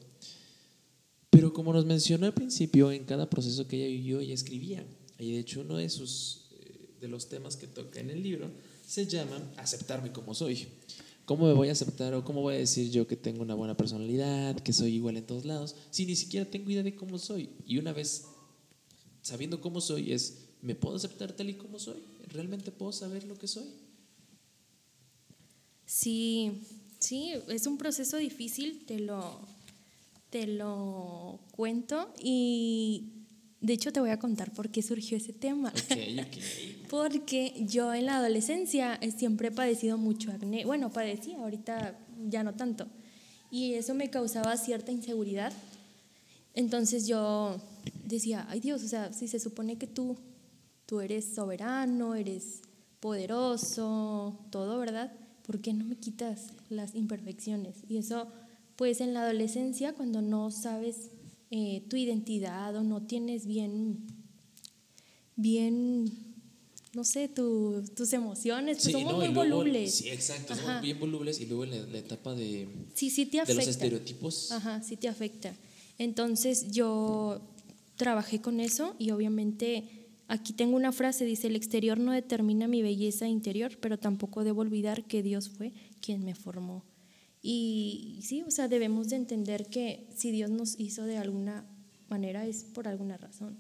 Pero 1.30 1.54
como 1.54 1.72
nos 1.72 1.86
mencionó 1.86 2.26
al 2.26 2.34
principio, 2.34 2.92
en 2.92 3.06
cada 3.06 3.30
proceso 3.30 3.68
que 3.68 3.78
ella 3.78 3.88
vivió, 3.88 4.20
ella 4.20 4.34
escribía. 4.34 4.86
Y 5.18 5.32
de 5.32 5.40
hecho 5.40 5.62
uno 5.62 5.78
de, 5.78 5.90
sus, 5.90 6.48
eh, 6.60 6.90
de 7.00 7.08
los 7.08 7.30
temas 7.30 7.56
que 7.56 7.68
toca 7.68 8.02
en 8.02 8.10
el 8.10 8.22
libro 8.22 8.50
se 8.86 9.06
llama 9.06 9.40
aceptarme 9.56 10.12
como 10.12 10.34
soy. 10.34 10.68
¿Cómo 11.24 11.48
me 11.48 11.54
voy 11.54 11.70
a 11.70 11.72
aceptar 11.72 12.14
o 12.14 12.26
cómo 12.26 12.42
voy 12.42 12.56
a 12.56 12.58
decir 12.58 12.92
yo 12.92 13.08
que 13.08 13.16
tengo 13.16 13.44
una 13.44 13.56
buena 13.56 13.78
personalidad, 13.78 14.60
que 14.60 14.74
soy 14.74 14.96
igual 14.96 15.16
en 15.16 15.26
todos 15.26 15.46
lados, 15.46 15.76
si 15.90 16.06
ni 16.06 16.18
siquiera 16.18 16.50
tengo 16.50 16.70
idea 16.70 16.84
de 16.84 16.96
cómo 16.96 17.18
soy? 17.18 17.50
Y 17.66 17.78
una 17.78 17.94
vez 17.94 18.26
sabiendo 19.22 19.62
cómo 19.62 19.80
soy 19.80 20.12
es, 20.12 20.40
¿me 20.62 20.76
puedo 20.76 20.98
aceptar 20.98 21.32
tal 21.32 21.50
y 21.50 21.54
como 21.54 21.80
soy? 21.80 22.04
¿Realmente 22.28 22.72
puedo 22.72 22.92
saber 22.92 23.24
lo 23.24 23.38
que 23.38 23.48
soy? 23.48 23.87
Sí, 25.88 26.52
sí, 27.00 27.32
es 27.48 27.66
un 27.66 27.78
proceso 27.78 28.18
difícil, 28.18 28.86
te 28.86 29.00
lo, 29.00 29.40
te 30.30 30.46
lo 30.46 31.40
cuento 31.52 32.14
y 32.22 33.14
de 33.62 33.74
hecho 33.74 33.94
te 33.94 34.02
voy 34.02 34.10
a 34.10 34.20
contar 34.20 34.52
por 34.52 34.70
qué 34.70 34.82
surgió 34.82 35.18
ese 35.18 35.32
tema. 35.32 35.74
Okay, 35.86 36.20
okay. 36.20 36.84
Porque 36.90 37.54
yo 37.68 37.94
en 37.94 38.06
la 38.06 38.18
adolescencia 38.18 39.00
siempre 39.18 39.48
he 39.48 39.52
padecido 39.52 39.98
mucho 39.98 40.30
acné. 40.32 40.66
Bueno, 40.66 40.92
padecía, 40.92 41.38
ahorita 41.38 41.98
ya 42.28 42.44
no 42.44 42.54
tanto. 42.54 42.88
Y 43.50 43.74
eso 43.76 43.94
me 43.94 44.10
causaba 44.10 44.58
cierta 44.58 44.92
inseguridad. 44.92 45.54
Entonces 46.54 47.08
yo 47.08 47.62
decía, 48.04 48.46
ay 48.50 48.60
Dios, 48.60 48.84
o 48.84 48.88
sea, 48.90 49.14
si 49.14 49.30
se 49.30 49.40
supone 49.40 49.78
que 49.78 49.88
tú, 49.88 50.18
tú 50.86 51.00
eres 51.00 51.34
soberano, 51.34 52.14
eres 52.14 52.62
poderoso, 53.00 54.38
todo, 54.52 54.80
¿verdad? 54.80 55.14
¿Por 55.48 55.62
qué 55.62 55.74
no 55.74 55.86
me 55.86 55.96
quitas 55.96 56.50
las 56.70 56.94
imperfecciones? 56.94 57.78
Y 57.90 57.98
eso, 57.98 58.28
pues 58.76 59.02
en 59.02 59.14
la 59.14 59.24
adolescencia, 59.24 59.94
cuando 59.94 60.22
no 60.22 60.52
sabes 60.52 61.10
eh, 61.50 61.84
tu 61.90 61.96
identidad 61.96 62.76
o 62.76 62.84
no 62.84 63.02
tienes 63.08 63.48
bien, 63.48 64.06
bien 65.38 66.12
no 66.94 67.04
sé, 67.04 67.28
tu, 67.28 67.84
tus 67.96 68.12
emociones, 68.14 68.80
pues 68.82 68.92
somos 68.92 69.16
muy 69.16 69.28
volubles. 69.28 69.96
Sí, 69.96 70.10
exacto, 70.10 70.56
somos 70.56 70.82
bien 70.82 71.00
volubles 71.00 71.40
y 71.40 71.46
luego 71.46 71.66
la, 71.66 71.78
la 71.78 71.98
etapa 72.00 72.34
de, 72.34 72.68
sí, 72.94 73.10
sí 73.10 73.26
te 73.26 73.40
afecta. 73.40 73.54
de 73.54 73.66
los 73.66 73.68
estereotipos. 73.68 74.52
Ajá, 74.52 74.82
sí 74.82 74.98
te 74.98 75.08
afecta. 75.08 75.54
Entonces 75.98 76.72
yo 76.72 77.40
trabajé 77.96 78.42
con 78.42 78.60
eso 78.60 78.96
y 79.00 79.12
obviamente 79.12 80.07
aquí 80.28 80.54
tengo 80.54 80.76
una 80.76 80.92
frase, 80.92 81.26
dice, 81.26 81.48
el 81.48 81.56
exterior 81.56 82.00
no 82.00 82.12
determina 82.12 82.68
mi 82.68 82.82
belleza 82.82 83.28
interior, 83.28 83.78
pero 83.80 83.98
tampoco 83.98 84.44
debo 84.44 84.62
olvidar 84.62 85.06
que 85.06 85.24
Dios 85.24 85.50
fue 85.50 85.74
quien 86.02 86.24
me 86.24 86.36
formó. 86.36 86.86
Y 87.42 88.20
sí, 88.24 88.44
o 88.44 88.52
sea, 88.52 88.68
debemos 88.68 89.10
de 89.10 89.16
entender 89.16 89.68
que 89.68 90.08
si 90.16 90.32
Dios 90.32 90.50
nos 90.50 90.80
hizo 90.80 91.06
de 91.06 91.18
alguna 91.18 91.66
manera 92.10 92.46
es 92.46 92.64
por 92.64 92.88
alguna 92.88 93.18
razón. 93.18 93.58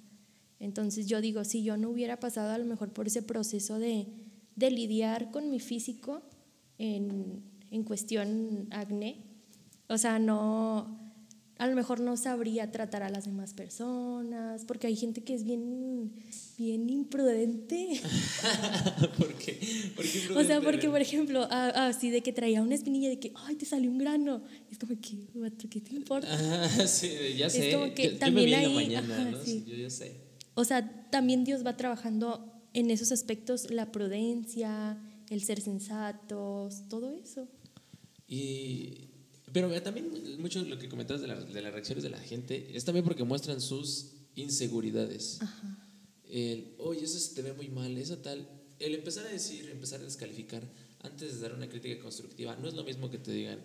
Entonces 0.60 1.08
yo 1.08 1.22
digo, 1.22 1.44
si 1.44 1.64
yo 1.64 1.78
no 1.78 1.90
hubiera 1.90 2.20
pasado 2.20 2.52
a 2.52 2.58
lo 2.58 2.66
mejor 2.66 2.92
por 2.92 3.08
ese 3.08 3.22
proceso 3.22 3.78
de, 3.78 4.08
de 4.56 4.72
lidiar 4.72 5.32
con 5.32 5.50
mi 5.50 5.60
físico 5.60 6.24
en, 6.80 7.44
en, 7.70 7.84
cuestión 7.84 8.68
acné, 8.72 9.24
o 9.88 9.98
sea, 9.98 10.18
no, 10.18 11.07
a 11.58 11.67
lo 11.67 11.76
mejor 11.76 12.00
no 12.00 12.17
sabría 12.17 12.72
tratar 12.72 13.04
a 13.04 13.10
las 13.10 13.26
demás 13.26 13.54
personas, 13.54 14.63
porque 14.65 14.88
hay 14.88 14.96
gente 14.96 15.24
que 15.24 15.34
es 15.34 15.43
bien, 15.43 16.13
bien 16.58 16.89
imprudente. 16.89 18.00
¿Por 19.17 19.34
qué? 19.36 19.60
o 20.36 20.43
sea, 20.43 20.62
porque, 20.62 20.89
por 20.89 21.02
ejemplo, 21.02 21.48
así 21.50 22.10
de 22.10 22.22
que 22.22 22.32
traía 22.34 22.62
una 22.62 22.76
espinilla 22.76 23.10
de 23.10 23.20
que, 23.20 23.32
ay, 23.36 23.56
te 23.56 23.65
salió 23.65 23.89
un 23.89 23.98
grano. 23.98 24.43
Es 24.72 24.78
como 24.78 25.00
que, 25.00 25.70
¿qué 25.70 25.82
te 25.82 25.96
importa? 25.96 26.28
Ah, 26.30 26.70
sí, 26.88 27.10
ya 27.38 27.50
sé. 27.50 27.70
Es 27.70 27.76
como 27.76 27.93
que 27.93 28.12
yo, 28.12 28.17
también 28.17 28.50
yo 28.50 28.70
me 28.70 28.76
mañana, 28.76 29.15
ajá, 29.15 29.32
¿no? 29.32 29.43
sí. 29.43 29.63
Yo 29.67 29.76
ya 29.76 29.89
sé. 29.89 30.15
O 30.54 30.63
sea, 30.63 31.10
también 31.10 31.43
Dios 31.43 31.65
va 31.65 31.78
trabajando 31.78 32.52
en 32.74 32.91
esos 32.91 33.12
aspectos, 33.12 33.72
la 33.72 33.91
prudencia, 33.91 34.98
el 35.30 35.41
ser 35.41 35.62
sensatos, 35.62 36.88
todo 36.89 37.12
eso. 37.12 37.48
Y, 38.28 39.10
pero 39.54 39.74
eh, 39.74 39.82
también 39.82 40.12
mucho 40.42 40.62
lo 40.64 40.78
que 40.78 40.90
comentabas 40.90 41.22
de, 41.22 41.28
la- 41.28 41.40
de 41.42 41.62
las 41.62 41.72
reacciones 41.74 42.04
de 42.04 42.10
la 42.10 42.20
gente 42.20 42.76
es 42.76 42.84
también 42.86 43.04
porque 43.06 43.24
muestran 43.24 43.62
sus 43.62 44.14
inseguridades. 44.36 45.40
Ajá. 45.42 45.84
El, 46.30 46.74
oye, 46.80 47.04
eso 47.06 47.18
se 47.20 47.36
te 47.36 47.42
ve 47.42 47.54
muy 47.54 47.70
mal, 47.70 47.98
eso 47.98 48.18
tal. 48.18 48.48
El 48.80 48.94
empezar 48.96 49.26
a 49.26 49.30
decir, 49.30 49.70
empezar 49.70 50.02
a 50.02 50.04
descalificar 50.04 50.62
antes 51.02 51.36
de 51.36 51.40
dar 51.42 51.54
una 51.54 51.70
crítica 51.70 52.00
constructiva, 52.02 52.56
no 52.58 52.68
es 52.68 52.74
lo 52.74 52.84
mismo 52.84 53.10
que 53.10 53.18
te 53.18 53.32
digan, 53.32 53.60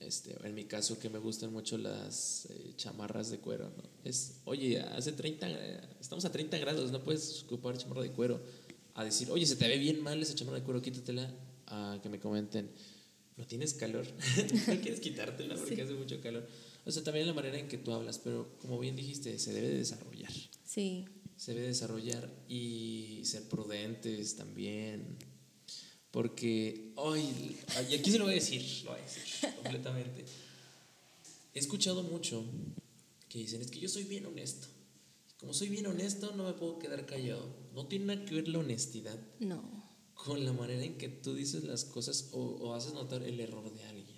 este, 0.00 0.34
en 0.42 0.54
mi 0.54 0.64
caso, 0.64 0.98
que 0.98 1.08
me 1.10 1.18
gustan 1.18 1.52
mucho 1.52 1.76
las 1.78 2.46
eh, 2.50 2.72
chamarras 2.76 3.30
de 3.30 3.38
cuero. 3.38 3.70
¿no? 3.76 3.82
Es, 4.04 4.36
oye, 4.44 4.80
hace 4.80 5.12
30, 5.12 5.48
eh, 5.50 5.80
estamos 6.00 6.24
a 6.24 6.32
30 6.32 6.58
grados, 6.58 6.90
no 6.90 7.02
puedes 7.04 7.42
ocupar 7.44 7.76
chamarra 7.78 8.02
de 8.02 8.10
cuero. 8.10 8.40
A 8.94 9.04
decir, 9.04 9.30
oye, 9.30 9.44
se 9.46 9.56
te 9.56 9.68
ve 9.68 9.76
bien 9.78 10.00
mal 10.02 10.20
esa 10.22 10.34
chamarra 10.34 10.58
de 10.58 10.64
cuero, 10.64 10.80
quítatela. 10.82 11.30
A 11.66 11.98
que 12.02 12.08
me 12.08 12.18
comenten, 12.20 12.70
no 13.36 13.46
tienes 13.46 13.74
calor, 13.74 14.06
no 14.68 14.80
quieres 14.80 15.00
quitártela 15.00 15.54
porque 15.56 15.74
Sí. 15.76 15.80
hace 15.80 15.94
mucho 15.94 16.20
calor. 16.20 16.46
O 16.86 16.90
sea, 16.92 17.02
también 17.02 17.26
la 17.26 17.32
manera 17.34 17.58
en 17.58 17.66
que 17.68 17.78
tú 17.78 17.92
hablas, 17.92 18.18
pero 18.18 18.56
como 18.60 18.78
bien 18.78 18.94
dijiste, 18.96 19.38
se 19.38 19.52
debe 19.52 19.68
de 19.68 19.78
desarrollar 19.78 20.32
Sí. 20.64 21.06
se 21.36 21.54
debe 21.54 21.66
desarrollar 21.68 22.30
y 22.48 23.22
ser 23.24 23.42
prudentes 23.48 24.36
también. 24.36 25.16
Porque, 26.10 26.92
ay, 26.96 27.56
y 27.90 27.94
aquí 27.94 28.10
se 28.12 28.18
lo 28.18 28.24
voy 28.24 28.34
a 28.34 28.36
decir, 28.36 28.62
lo 28.84 28.92
voy 28.92 29.00
a 29.00 29.02
decir 29.02 29.22
completamente. 29.62 30.24
He 31.52 31.58
escuchado 31.58 32.02
mucho 32.04 32.44
que 33.28 33.38
dicen, 33.40 33.60
es 33.62 33.70
que 33.70 33.80
yo 33.80 33.88
soy 33.88 34.04
bien 34.04 34.24
honesto. 34.26 34.68
Como 35.38 35.52
soy 35.52 35.68
bien 35.68 35.86
honesto, 35.86 36.32
no 36.36 36.44
me 36.44 36.52
puedo 36.52 36.78
quedar 36.78 37.04
callado. 37.06 37.48
No 37.74 37.86
tiene 37.86 38.06
nada 38.06 38.24
que 38.24 38.34
ver 38.36 38.48
la 38.48 38.60
honestidad 38.60 39.18
No. 39.40 39.83
Con 40.14 40.44
la 40.44 40.52
manera 40.52 40.82
en 40.84 40.96
que 40.96 41.08
tú 41.08 41.34
dices 41.34 41.64
las 41.64 41.84
cosas 41.84 42.30
o, 42.32 42.40
o 42.40 42.74
haces 42.74 42.92
notar 42.94 43.22
el 43.22 43.38
error 43.40 43.72
de 43.74 43.84
alguien. 43.84 44.14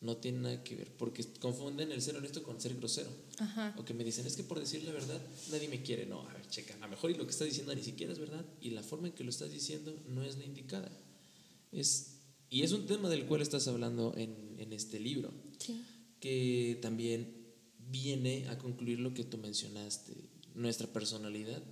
No 0.00 0.18
tiene 0.18 0.38
nada 0.40 0.62
que 0.62 0.76
ver, 0.76 0.94
porque 0.96 1.24
confunden 1.40 1.90
el 1.90 2.02
ser 2.02 2.16
honesto 2.16 2.42
con 2.42 2.60
ser 2.60 2.74
grosero. 2.76 3.08
Ajá. 3.38 3.74
O 3.78 3.84
que 3.86 3.94
me 3.94 4.04
dicen, 4.04 4.26
es 4.26 4.36
que 4.36 4.42
por 4.44 4.60
decir 4.60 4.82
la 4.84 4.92
verdad 4.92 5.18
nadie 5.50 5.68
me 5.68 5.82
quiere. 5.82 6.04
No, 6.04 6.28
a 6.28 6.32
ver, 6.34 6.46
checa, 6.48 6.74
a 6.74 6.78
lo 6.78 6.88
mejor 6.88 7.10
y 7.10 7.14
lo 7.14 7.24
que 7.24 7.30
estás 7.30 7.48
diciendo 7.48 7.74
ni 7.74 7.82
siquiera 7.82 8.12
es 8.12 8.18
verdad 8.18 8.44
y 8.60 8.70
la 8.70 8.82
forma 8.82 9.06
en 9.08 9.14
que 9.14 9.24
lo 9.24 9.30
estás 9.30 9.50
diciendo 9.50 9.98
no 10.08 10.22
es 10.22 10.36
la 10.36 10.44
indicada. 10.44 10.90
Es, 11.72 12.16
y 12.50 12.62
es 12.62 12.72
un 12.72 12.86
tema 12.86 13.08
del 13.08 13.24
cual 13.26 13.40
estás 13.40 13.66
hablando 13.66 14.14
en, 14.16 14.56
en 14.58 14.72
este 14.72 15.00
libro, 15.00 15.32
Sí. 15.58 15.82
que 16.20 16.78
también 16.82 17.34
viene 17.90 18.48
a 18.48 18.58
concluir 18.58 19.00
lo 19.00 19.14
que 19.14 19.24
tú 19.24 19.38
mencionaste. 19.38 20.12
Nuestra 20.54 20.86
personalidad 20.92 21.62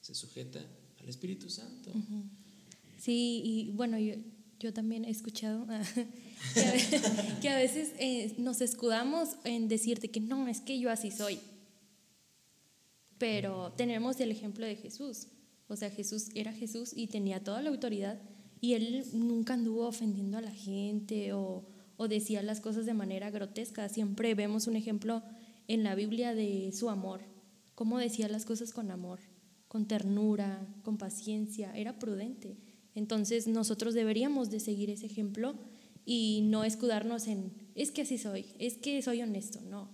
se 0.00 0.14
sujeta 0.14 0.64
al 1.00 1.08
Espíritu 1.08 1.50
Santo. 1.50 1.90
Sí, 3.04 3.42
y 3.44 3.70
bueno, 3.72 3.98
yo, 3.98 4.14
yo 4.58 4.72
también 4.72 5.04
he 5.04 5.10
escuchado 5.10 5.66
que, 6.54 6.60
a, 6.60 6.72
ve- 6.72 7.00
que 7.42 7.48
a 7.50 7.56
veces 7.56 7.92
eh, 7.98 8.34
nos 8.38 8.60
escudamos 8.62 9.36
en 9.44 9.68
decirte 9.68 10.10
que 10.10 10.20
no, 10.20 10.48
es 10.48 10.60
que 10.62 10.78
yo 10.78 10.90
así 10.90 11.10
soy. 11.10 11.38
Pero 13.18 13.72
tenemos 13.76 14.18
el 14.20 14.30
ejemplo 14.30 14.66
de 14.66 14.76
Jesús. 14.76 15.28
O 15.68 15.76
sea, 15.76 15.90
Jesús 15.90 16.28
era 16.34 16.52
Jesús 16.52 16.92
y 16.94 17.06
tenía 17.08 17.42
toda 17.42 17.62
la 17.62 17.70
autoridad 17.70 18.20
y 18.60 18.74
él 18.74 19.04
nunca 19.12 19.54
anduvo 19.54 19.86
ofendiendo 19.86 20.38
a 20.38 20.42
la 20.42 20.50
gente 20.50 21.32
o, 21.32 21.66
o 21.96 22.08
decía 22.08 22.42
las 22.42 22.60
cosas 22.60 22.86
de 22.86 22.94
manera 22.94 23.30
grotesca. 23.30 23.88
Siempre 23.88 24.34
vemos 24.34 24.66
un 24.66 24.76
ejemplo 24.76 25.22
en 25.68 25.84
la 25.84 25.94
Biblia 25.94 26.34
de 26.34 26.72
su 26.72 26.90
amor, 26.90 27.20
cómo 27.74 27.98
decía 27.98 28.28
las 28.28 28.44
cosas 28.44 28.72
con 28.72 28.90
amor, 28.90 29.20
con 29.68 29.86
ternura, 29.86 30.66
con 30.82 30.98
paciencia, 30.98 31.74
era 31.76 31.98
prudente. 31.98 32.56
Entonces 32.94 33.46
nosotros 33.46 33.94
deberíamos 33.94 34.50
de 34.50 34.60
seguir 34.60 34.90
ese 34.90 35.06
ejemplo 35.06 35.54
y 36.04 36.42
no 36.44 36.64
escudarnos 36.64 37.26
en, 37.26 37.52
es 37.74 37.90
que 37.90 38.02
así 38.02 38.18
soy, 38.18 38.46
es 38.58 38.76
que 38.76 39.00
soy 39.02 39.22
honesto, 39.22 39.60
no. 39.62 39.90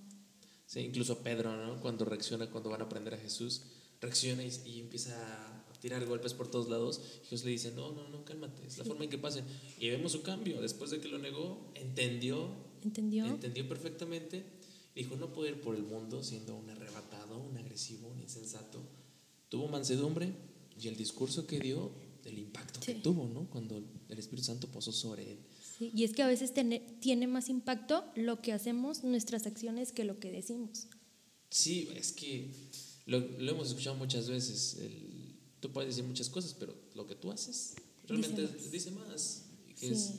Sí, 0.67 0.81
incluso 0.81 1.19
Pedro, 1.19 1.57
¿no? 1.57 1.81
Cuando 1.81 2.05
reacciona, 2.05 2.51
cuando 2.51 2.71
van 2.71 2.83
a 2.83 2.85
aprender 2.85 3.15
a 3.15 3.19
Jesús, 3.19 3.63
reacciona 4.01 4.45
y, 4.45 4.51
y 4.67 4.81
empieza 4.81 5.15
a 5.17 5.61
tirar 5.81 6.05
golpes 6.07 6.35
por 6.35 6.49
todos 6.49 6.69
lados. 6.69 7.01
Y 7.23 7.27
Jesús 7.27 7.45
le 7.45 7.51
dice, 7.51 7.73
no, 7.73 7.93
no, 7.93 8.09
no, 8.09 8.25
cálmate, 8.25 8.67
es 8.67 8.79
la 8.79 8.85
forma 8.85 9.05
en 9.05 9.11
que 9.11 9.19
pasen. 9.19 9.45
Y 9.79 9.89
vemos 9.89 10.13
su 10.13 10.23
cambio. 10.23 10.61
Después 10.61 10.91
de 10.91 11.01
que 11.01 11.09
lo 11.09 11.19
negó, 11.19 11.73
entendió, 11.75 12.51
¿Entendió? 12.83 13.27
entendió 13.27 13.69
perfectamente. 13.69 14.45
Dijo, 14.95 15.17
no 15.17 15.33
puedo 15.33 15.49
ir 15.49 15.61
por 15.61 15.75
el 15.75 15.83
mundo 15.83 16.23
siendo 16.23 16.55
un 16.57 16.69
arrebatado, 16.69 17.39
un 17.39 17.57
agresivo, 17.57 18.09
un 18.09 18.21
insensato. 18.21 18.81
Tuvo 19.49 19.69
mansedumbre 19.69 20.33
y 20.79 20.89
el 20.89 20.97
discurso 20.97 21.47
que 21.47 21.59
dio, 21.59 21.91
el 22.25 22.39
impacto 22.39 22.81
que 22.81 22.95
Sí. 22.95 23.01
tuvo, 23.03 23.29
¿no? 23.29 23.49
Cuando 23.51 23.83
el 24.09 24.19
Espíritu 24.19 24.47
Santo 24.47 24.69
posó 24.69 24.93
sobre 24.93 25.33
él. 25.33 25.39
Sí, 25.79 25.91
Y 25.95 26.05
es 26.05 26.13
que 26.13 26.23
a 26.23 26.27
veces 26.27 26.53
tiene, 26.53 26.81
tiene 27.01 27.27
más 27.27 27.49
impacto 27.49 28.05
lo 28.15 28.43
que 28.43 28.53
hacemos, 28.53 29.03
nuestras 29.05 29.47
acciones, 29.47 29.93
que 29.93 30.05
lo 30.05 30.19
que 30.21 30.31
decimos. 30.31 30.87
Sí, 31.51 31.89
es 31.97 32.13
que 32.13 32.51
lo, 33.07 33.19
lo 33.21 33.53
hemos 33.53 33.69
escuchado 33.69 33.97
muchas 33.97 34.29
veces. 34.29 34.77
el- 34.81 35.37
tú 35.61 35.71
puedes 35.73 35.95
decir 35.95 36.05
muchas 36.09 36.29
cosas, 36.31 36.55
pero 36.59 36.75
lo 36.95 37.07
que 37.07 37.15
tú 37.15 37.31
haces 37.31 37.75
realmente 38.07 38.47
Dice 38.47 38.71
dice 38.71 38.91
más. 38.93 39.09
más. 39.09 39.43
que 39.79 39.87
Sí. 39.89 39.93
es 39.93 40.13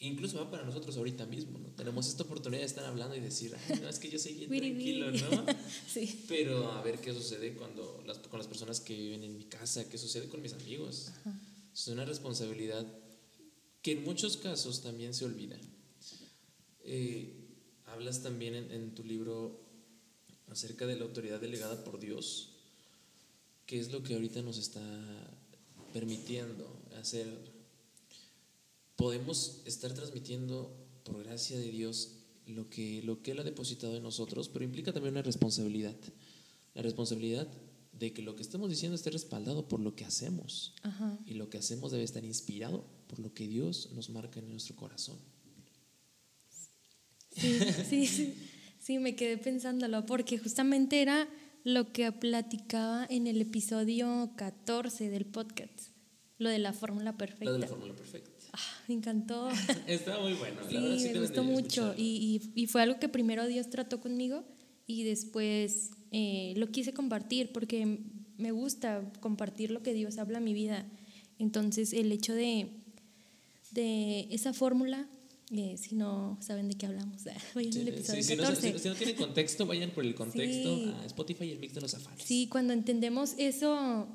incluso 0.00 0.38
va 0.38 0.50
para 0.50 0.64
nosotros 0.64 0.96
ahorita 0.96 1.26
mismo, 1.26 1.58
¿no? 1.58 1.68
Tenemos 1.70 2.06
esta 2.06 2.22
oportunidad 2.22 2.60
de 2.60 2.66
estar 2.66 2.84
hablando 2.84 3.16
y 3.16 3.20
decir, 3.20 3.54
Ay, 3.68 3.80
no, 3.80 3.88
es 3.88 3.98
que 3.98 4.08
yo 4.08 4.18
soy 4.18 4.34
bien 4.34 4.50
tranquilo, 4.50 5.10
¿no? 5.10 5.46
sí. 5.88 6.24
Pero 6.28 6.70
a 6.72 6.82
ver 6.82 7.00
qué 7.00 7.12
sucede 7.12 7.54
cuando 7.54 8.02
las, 8.06 8.18
con 8.18 8.38
las 8.38 8.46
personas 8.46 8.80
que 8.80 8.94
viven 8.94 9.24
en 9.24 9.36
mi 9.36 9.44
casa, 9.44 9.88
qué 9.88 9.98
sucede 9.98 10.28
con 10.28 10.40
mis 10.40 10.52
amigos. 10.52 11.10
Es 11.72 11.88
una 11.88 12.04
responsabilidad 12.04 12.86
que 13.82 13.92
en 13.92 14.04
muchos 14.04 14.36
casos 14.36 14.82
también 14.82 15.14
se 15.14 15.24
olvida. 15.24 15.56
Eh, 16.84 17.34
hablas 17.86 18.22
también 18.22 18.54
en, 18.54 18.70
en 18.70 18.94
tu 18.94 19.04
libro 19.04 19.60
acerca 20.48 20.86
de 20.86 20.96
la 20.96 21.04
autoridad 21.04 21.40
delegada 21.40 21.84
por 21.84 21.98
Dios. 21.98 22.54
¿Qué 23.66 23.78
es 23.78 23.92
lo 23.92 24.02
que 24.02 24.14
ahorita 24.14 24.42
nos 24.42 24.58
está 24.58 24.80
permitiendo 25.92 26.80
hacer 26.98 27.57
podemos 28.98 29.62
estar 29.64 29.94
transmitiendo 29.94 30.76
por 31.04 31.22
gracia 31.22 31.56
de 31.56 31.70
Dios 31.70 32.16
lo 32.46 32.68
que, 32.68 33.00
lo 33.04 33.22
que 33.22 33.30
Él 33.30 33.38
ha 33.38 33.44
depositado 33.44 33.96
en 33.96 34.02
nosotros, 34.02 34.48
pero 34.48 34.64
implica 34.64 34.92
también 34.92 35.14
una 35.14 35.22
responsabilidad. 35.22 35.94
La 36.74 36.82
responsabilidad 36.82 37.46
de 37.92 38.12
que 38.12 38.22
lo 38.22 38.34
que 38.34 38.42
estemos 38.42 38.68
diciendo 38.68 38.96
esté 38.96 39.10
respaldado 39.10 39.68
por 39.68 39.78
lo 39.78 39.94
que 39.94 40.04
hacemos. 40.04 40.74
Y 41.26 41.34
lo 41.34 41.48
que 41.48 41.58
hacemos 41.58 41.92
debe 41.92 42.02
estar 42.02 42.24
inspirado 42.24 42.84
por 43.06 43.20
lo 43.20 43.32
que 43.32 43.46
Dios 43.46 43.90
nos 43.94 44.10
marca 44.10 44.40
en 44.40 44.50
nuestro 44.50 44.74
corazón. 44.74 45.16
Sí, 47.36 47.56
sí, 47.88 48.06
sí, 48.06 48.34
sí, 48.80 48.98
me 48.98 49.14
quedé 49.14 49.38
pensándolo, 49.38 50.06
porque 50.06 50.38
justamente 50.38 51.02
era 51.02 51.28
lo 51.62 51.92
que 51.92 52.10
platicaba 52.10 53.06
en 53.08 53.28
el 53.28 53.40
episodio 53.40 54.32
14 54.36 55.08
del 55.08 55.24
podcast, 55.24 55.90
lo 56.38 56.48
de 56.48 56.58
la 56.58 56.72
fórmula 56.72 57.16
perfecta. 57.16 57.44
Lo 57.44 57.52
de 57.52 57.60
la 57.60 57.68
fórmula 57.68 57.94
perfecta. 57.94 58.37
Ah, 58.58 58.82
me 58.88 58.94
encantó. 58.94 59.48
Está 59.86 60.18
muy 60.18 60.34
bueno. 60.34 60.60
Sí, 60.68 61.10
me 61.12 61.20
gustó 61.20 61.44
mucho. 61.44 61.94
Y, 61.96 62.50
y, 62.54 62.66
fue 62.66 62.82
algo 62.82 62.98
que 62.98 63.08
primero 63.08 63.46
Dios 63.46 63.70
trató 63.70 64.00
conmigo 64.00 64.44
y 64.86 65.04
después 65.04 65.90
eh, 66.10 66.54
lo 66.56 66.68
quise 66.68 66.92
compartir 66.92 67.52
porque 67.52 68.00
me 68.36 68.50
gusta 68.50 69.12
compartir 69.20 69.70
lo 69.70 69.82
que 69.82 69.94
Dios 69.94 70.18
habla 70.18 70.38
a 70.38 70.40
mi 70.40 70.54
vida. 70.54 70.86
Entonces, 71.38 71.92
el 71.92 72.10
hecho 72.10 72.34
de, 72.34 72.68
de 73.70 74.26
esa 74.30 74.52
fórmula, 74.52 75.08
eh, 75.52 75.76
si 75.78 75.94
no 75.94 76.36
saben 76.40 76.68
de 76.68 76.76
qué 76.76 76.86
hablamos, 76.86 77.22
vayan 77.54 77.80
al 77.80 77.88
episodio 77.88 78.22
si, 78.24 78.36
14. 78.36 78.72
No, 78.72 78.78
si, 78.78 78.88
no, 78.88 78.94
tienen 78.96 79.16
contexto, 79.16 79.66
vayan 79.66 79.90
por 79.90 80.04
el 80.04 80.16
contexto 80.16 80.96
a 81.00 81.06
Spotify 81.06 81.44
y 81.44 81.50
el 81.52 81.60
mix 81.60 81.74
de 81.74 81.80
los 81.80 81.94
afanes. 81.94 82.24
Sí, 82.24 82.48
cuando 82.48 82.72
entendemos 82.72 83.34
eso, 83.38 84.08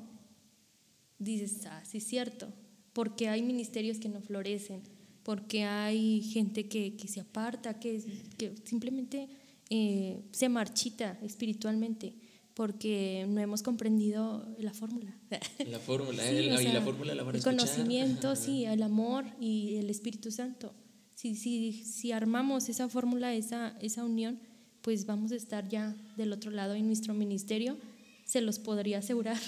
dices, 1.18 1.64
ah, 1.64 1.82
sí 1.86 1.98
es 1.98 2.04
cierto 2.04 2.52
porque 2.94 3.28
hay 3.28 3.42
ministerios 3.42 3.98
que 3.98 4.08
no 4.08 4.22
florecen, 4.22 4.80
porque 5.22 5.64
hay 5.64 6.22
gente 6.22 6.68
que, 6.68 6.96
que 6.96 7.08
se 7.08 7.20
aparta, 7.20 7.78
que, 7.78 8.02
que 8.38 8.54
simplemente 8.64 9.28
eh, 9.68 10.22
se 10.32 10.48
marchita 10.48 11.18
espiritualmente 11.22 12.14
porque 12.54 13.26
no 13.28 13.40
hemos 13.40 13.62
comprendido 13.62 14.46
la 14.58 14.72
fórmula. 14.72 15.12
La 15.68 15.80
fórmula, 15.80 16.30
y 16.30 16.72
la 16.72 16.80
fórmula 16.80 17.14
la 17.14 17.24
van 17.24 17.34
a 17.34 17.38
El 17.38 17.44
conocimiento, 17.44 18.36
sí, 18.36 18.64
el 18.64 18.82
amor 18.82 19.24
y 19.40 19.76
el 19.76 19.90
Espíritu 19.90 20.30
Santo. 20.30 20.72
Si, 21.14 21.34
si, 21.34 21.72
si 21.72 22.12
armamos 22.12 22.68
esa 22.68 22.88
fórmula, 22.88 23.34
esa, 23.34 23.76
esa 23.80 24.04
unión, 24.04 24.38
pues 24.82 25.06
vamos 25.06 25.32
a 25.32 25.36
estar 25.36 25.68
ya 25.68 25.96
del 26.16 26.32
otro 26.32 26.52
lado 26.52 26.76
y 26.76 26.82
nuestro 26.82 27.14
ministerio 27.14 27.76
se 28.24 28.40
los 28.40 28.60
podría 28.60 28.98
asegurar 28.98 29.40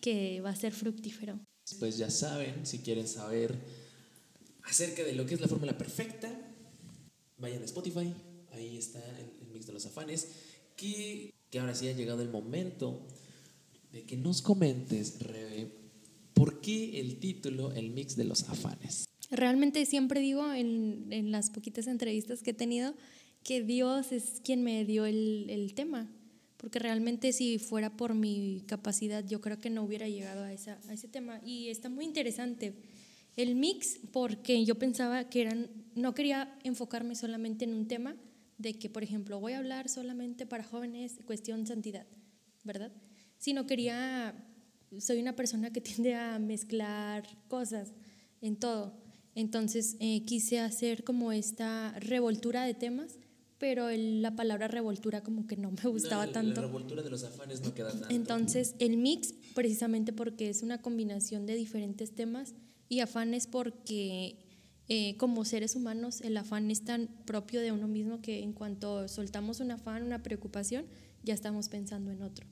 que 0.00 0.40
va 0.40 0.50
a 0.50 0.56
ser 0.56 0.72
fructífero. 0.72 1.38
Pues 1.78 1.98
ya 1.98 2.10
saben, 2.10 2.66
si 2.66 2.78
quieren 2.78 3.06
saber 3.06 3.54
acerca 4.64 5.02
de 5.02 5.14
lo 5.14 5.26
que 5.26 5.34
es 5.34 5.40
la 5.40 5.48
fórmula 5.48 5.76
perfecta, 5.76 6.30
vayan 7.38 7.62
a 7.62 7.64
Spotify, 7.64 8.12
ahí 8.52 8.76
está 8.76 9.00
el, 9.18 9.48
mix 9.52 9.66
de 9.66 9.72
los 9.72 9.86
afanes, 9.86 10.28
que, 10.76 11.34
que, 11.50 11.58
ahora 11.58 11.74
sí 11.74 11.88
ha 11.88 11.92
llegado 11.92 12.22
el 12.22 12.30
momento 12.30 13.06
de 13.92 14.04
que 14.04 14.16
nos 14.16 14.42
comentes, 14.42 15.20
Rebe, 15.20 15.72
¿por 16.34 16.60
qué 16.60 17.00
el 17.00 17.18
título, 17.18 17.72
el 17.72 17.90
mix 17.90 18.16
de 18.16 18.24
los 18.24 18.48
afanes? 18.48 19.06
Realmente 19.30 19.84
siempre 19.86 20.20
digo 20.20 20.52
en, 20.52 21.12
en 21.12 21.32
las 21.32 21.50
poquitas 21.50 21.86
entrevistas 21.86 22.42
que 22.42 22.50
he 22.50 22.54
tenido 22.54 22.94
que 23.42 23.62
Dios 23.62 24.12
es 24.12 24.40
quien 24.44 24.62
me 24.62 24.84
dio 24.84 25.06
el, 25.06 25.46
el 25.48 25.74
tema 25.74 26.08
porque 26.58 26.78
realmente 26.78 27.32
si 27.32 27.58
fuera 27.58 27.96
por 27.96 28.14
mi 28.14 28.62
capacidad 28.66 29.24
yo 29.24 29.40
creo 29.40 29.58
que 29.58 29.70
no 29.70 29.84
hubiera 29.84 30.08
llegado 30.08 30.42
a, 30.42 30.52
esa, 30.52 30.78
a 30.88 30.92
ese 30.92 31.08
tema. 31.08 31.40
Y 31.44 31.68
está 31.68 31.88
muy 31.88 32.04
interesante 32.04 32.74
el 33.36 33.54
mix 33.54 34.00
porque 34.12 34.64
yo 34.64 34.74
pensaba 34.78 35.30
que 35.30 35.40
eran, 35.40 35.70
no 35.94 36.14
quería 36.14 36.58
enfocarme 36.64 37.14
solamente 37.14 37.64
en 37.64 37.72
un 37.72 37.86
tema 37.86 38.16
de 38.58 38.76
que, 38.76 38.90
por 38.90 39.04
ejemplo, 39.04 39.38
voy 39.38 39.52
a 39.52 39.58
hablar 39.58 39.88
solamente 39.88 40.44
para 40.44 40.64
jóvenes 40.64 41.20
cuestión 41.24 41.64
santidad, 41.64 42.06
¿verdad? 42.64 42.92
Sino 43.38 43.66
quería, 43.66 44.34
soy 44.98 45.20
una 45.20 45.36
persona 45.36 45.72
que 45.72 45.80
tiende 45.80 46.16
a 46.16 46.40
mezclar 46.40 47.24
cosas 47.46 47.92
en 48.40 48.56
todo. 48.56 49.00
Entonces 49.36 49.96
eh, 50.00 50.24
quise 50.24 50.58
hacer 50.58 51.04
como 51.04 51.30
esta 51.30 51.94
revoltura 52.00 52.64
de 52.64 52.74
temas 52.74 53.18
pero 53.58 53.88
la 53.90 54.36
palabra 54.36 54.68
revoltura 54.68 55.22
como 55.22 55.46
que 55.46 55.56
no 55.56 55.70
me 55.70 55.90
gustaba 55.90 56.28
tanto. 56.28 56.60
La 56.60 56.66
revoltura 56.66 57.02
de 57.02 57.10
los 57.10 57.24
afanes 57.24 57.60
no 57.60 57.74
queda 57.74 57.90
tanto. 57.90 58.08
Entonces, 58.10 58.74
el 58.78 58.96
mix, 58.96 59.34
precisamente 59.54 60.12
porque 60.12 60.48
es 60.48 60.62
una 60.62 60.80
combinación 60.80 61.46
de 61.46 61.56
diferentes 61.56 62.14
temas 62.14 62.54
y 62.88 63.00
afanes 63.00 63.46
porque 63.46 64.38
eh, 64.88 65.16
como 65.16 65.44
seres 65.44 65.76
humanos 65.76 66.20
el 66.22 66.36
afán 66.36 66.70
es 66.70 66.84
tan 66.84 67.08
propio 67.26 67.60
de 67.60 67.72
uno 67.72 67.88
mismo 67.88 68.22
que 68.22 68.42
en 68.42 68.52
cuanto 68.52 69.06
soltamos 69.08 69.60
un 69.60 69.72
afán, 69.72 70.02
una 70.02 70.22
preocupación, 70.22 70.86
ya 71.24 71.34
estamos 71.34 71.68
pensando 71.68 72.10
en 72.12 72.22
otro. 72.22 72.46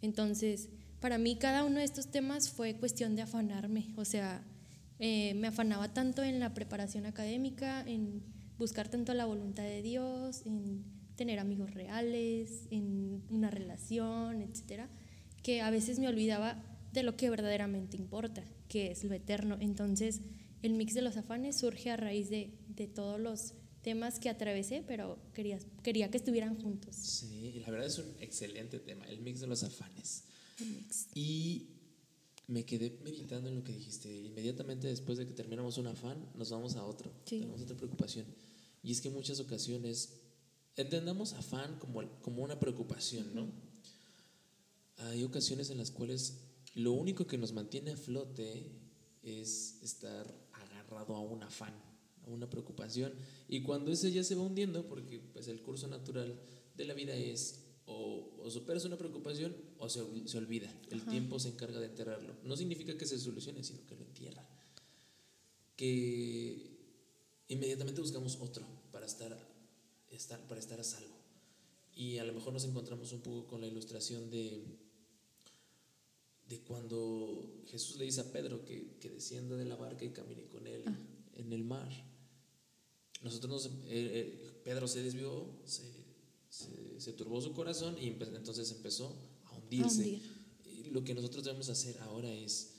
Entonces, 0.00 0.70
para 1.00 1.18
mí 1.18 1.36
cada 1.36 1.64
uno 1.64 1.78
de 1.78 1.84
estos 1.84 2.06
temas 2.06 2.48
fue 2.48 2.76
cuestión 2.76 3.16
de 3.16 3.22
afanarme, 3.22 3.92
o 3.96 4.04
sea, 4.04 4.42
eh, 5.00 5.34
me 5.34 5.48
afanaba 5.48 5.92
tanto 5.92 6.22
en 6.22 6.38
la 6.38 6.54
preparación 6.54 7.06
académica, 7.06 7.82
en 7.86 8.22
buscar 8.58 8.88
tanto 8.88 9.14
la 9.14 9.26
voluntad 9.26 9.64
de 9.64 9.82
Dios, 9.82 10.42
en 10.46 10.84
tener 11.16 11.38
amigos 11.38 11.74
reales, 11.74 12.66
en 12.70 13.22
una 13.28 13.50
relación, 13.50 14.42
etcétera, 14.42 14.88
que 15.42 15.60
a 15.60 15.70
veces 15.70 15.98
me 15.98 16.08
olvidaba 16.08 16.62
de 16.92 17.02
lo 17.02 17.16
que 17.16 17.30
verdaderamente 17.30 17.96
importa, 17.96 18.44
que 18.68 18.90
es 18.90 19.04
lo 19.04 19.14
eterno. 19.14 19.56
Entonces, 19.60 20.20
el 20.62 20.74
mix 20.74 20.94
de 20.94 21.02
los 21.02 21.16
afanes 21.16 21.56
surge 21.56 21.90
a 21.90 21.96
raíz 21.96 22.30
de, 22.30 22.54
de 22.68 22.86
todos 22.86 23.20
los 23.20 23.54
temas 23.82 24.20
que 24.20 24.28
atravesé, 24.28 24.84
pero 24.86 25.18
quería, 25.34 25.58
quería 25.82 26.10
que 26.10 26.16
estuvieran 26.16 26.60
juntos. 26.60 26.94
Sí, 26.94 27.60
la 27.64 27.70
verdad 27.70 27.88
es 27.88 27.98
un 27.98 28.14
excelente 28.20 28.78
tema, 28.78 29.04
el 29.06 29.20
mix 29.20 29.40
de 29.40 29.48
los 29.48 29.62
afanes. 29.64 30.24
Y 31.14 31.71
me 32.46 32.64
quedé 32.64 32.98
meditando 33.02 33.48
en 33.48 33.56
lo 33.56 33.64
que 33.64 33.72
dijiste. 33.72 34.14
Inmediatamente 34.14 34.88
después 34.88 35.18
de 35.18 35.26
que 35.26 35.32
terminamos 35.32 35.78
un 35.78 35.86
afán, 35.86 36.28
nos 36.34 36.50
vamos 36.50 36.76
a 36.76 36.84
otro. 36.84 37.10
Tenemos 37.24 37.60
otra 37.60 37.76
preocupación. 37.76 38.26
Y 38.82 38.92
es 38.92 39.00
que 39.00 39.08
en 39.08 39.14
muchas 39.14 39.40
ocasiones 39.40 40.20
entendamos 40.76 41.32
afán 41.34 41.78
como, 41.78 42.02
como 42.20 42.42
una 42.42 42.58
preocupación, 42.58 43.34
¿no? 43.34 43.48
Hay 44.98 45.24
ocasiones 45.24 45.70
en 45.70 45.78
las 45.78 45.90
cuales 45.90 46.38
lo 46.74 46.92
único 46.92 47.26
que 47.26 47.38
nos 47.38 47.52
mantiene 47.52 47.92
a 47.92 47.96
flote 47.96 48.70
es 49.22 49.78
estar 49.82 50.26
agarrado 50.52 51.14
a 51.14 51.20
un 51.20 51.42
afán, 51.42 51.74
a 52.26 52.30
una 52.30 52.48
preocupación. 52.48 53.12
Y 53.48 53.62
cuando 53.62 53.92
ese 53.92 54.10
ya 54.10 54.24
se 54.24 54.34
va 54.34 54.42
hundiendo, 54.42 54.86
porque 54.88 55.20
pues, 55.32 55.48
el 55.48 55.60
curso 55.60 55.86
natural 55.88 56.40
de 56.76 56.84
la 56.84 56.94
vida 56.94 57.14
es 57.14 57.60
o, 57.92 58.42
o 58.42 58.50
superas 58.50 58.84
una 58.84 58.96
preocupación 58.96 59.54
o 59.78 59.88
se, 59.88 60.02
se 60.26 60.38
olvida. 60.38 60.72
El 60.90 61.04
tiempo 61.04 61.38
se 61.38 61.48
encarga 61.48 61.80
de 61.80 61.86
enterrarlo. 61.86 62.34
No 62.44 62.56
significa 62.56 62.96
que 62.96 63.06
se 63.06 63.18
solucione, 63.18 63.62
sino 63.62 63.86
que 63.86 63.96
lo 63.96 64.02
entierra. 64.02 64.46
Que 65.76 66.72
inmediatamente 67.48 68.00
buscamos 68.00 68.38
otro 68.40 68.64
para 68.90 69.06
estar, 69.06 69.36
estar, 70.10 70.40
para 70.48 70.60
estar 70.60 70.80
a 70.80 70.84
salvo. 70.84 71.14
Y 71.94 72.18
a 72.18 72.24
lo 72.24 72.32
mejor 72.32 72.52
nos 72.52 72.64
encontramos 72.64 73.12
un 73.12 73.20
poco 73.20 73.46
con 73.46 73.60
la 73.60 73.66
ilustración 73.66 74.30
de, 74.30 74.64
de 76.48 76.60
cuando 76.60 77.62
Jesús 77.66 77.96
le 77.96 78.06
dice 78.06 78.22
a 78.22 78.32
Pedro 78.32 78.64
que, 78.64 78.96
que 78.98 79.10
descienda 79.10 79.56
de 79.56 79.66
la 79.66 79.76
barca 79.76 80.04
y 80.04 80.10
camine 80.10 80.46
con 80.48 80.66
él 80.66 80.84
ah. 80.86 80.96
en 81.34 81.52
el 81.52 81.64
mar. 81.64 81.90
Nosotros 83.22 83.50
nos, 83.50 83.66
eh, 83.66 83.70
eh, 83.88 84.60
Pedro 84.64 84.88
se 84.88 85.02
desvió, 85.02 85.46
se, 85.64 86.01
se, 86.52 87.12
turbó 87.14 87.40
su 87.40 87.52
corazón 87.52 87.96
y 88.00 88.08
entonces 88.08 88.70
empezó 88.72 89.16
a 89.46 89.52
hundirse. 89.52 90.20
Lo 90.90 91.02
que 91.04 91.14
nosotros 91.14 91.44
debemos 91.44 91.70
hacer 91.70 91.98
ahora 92.00 92.32
es, 92.32 92.74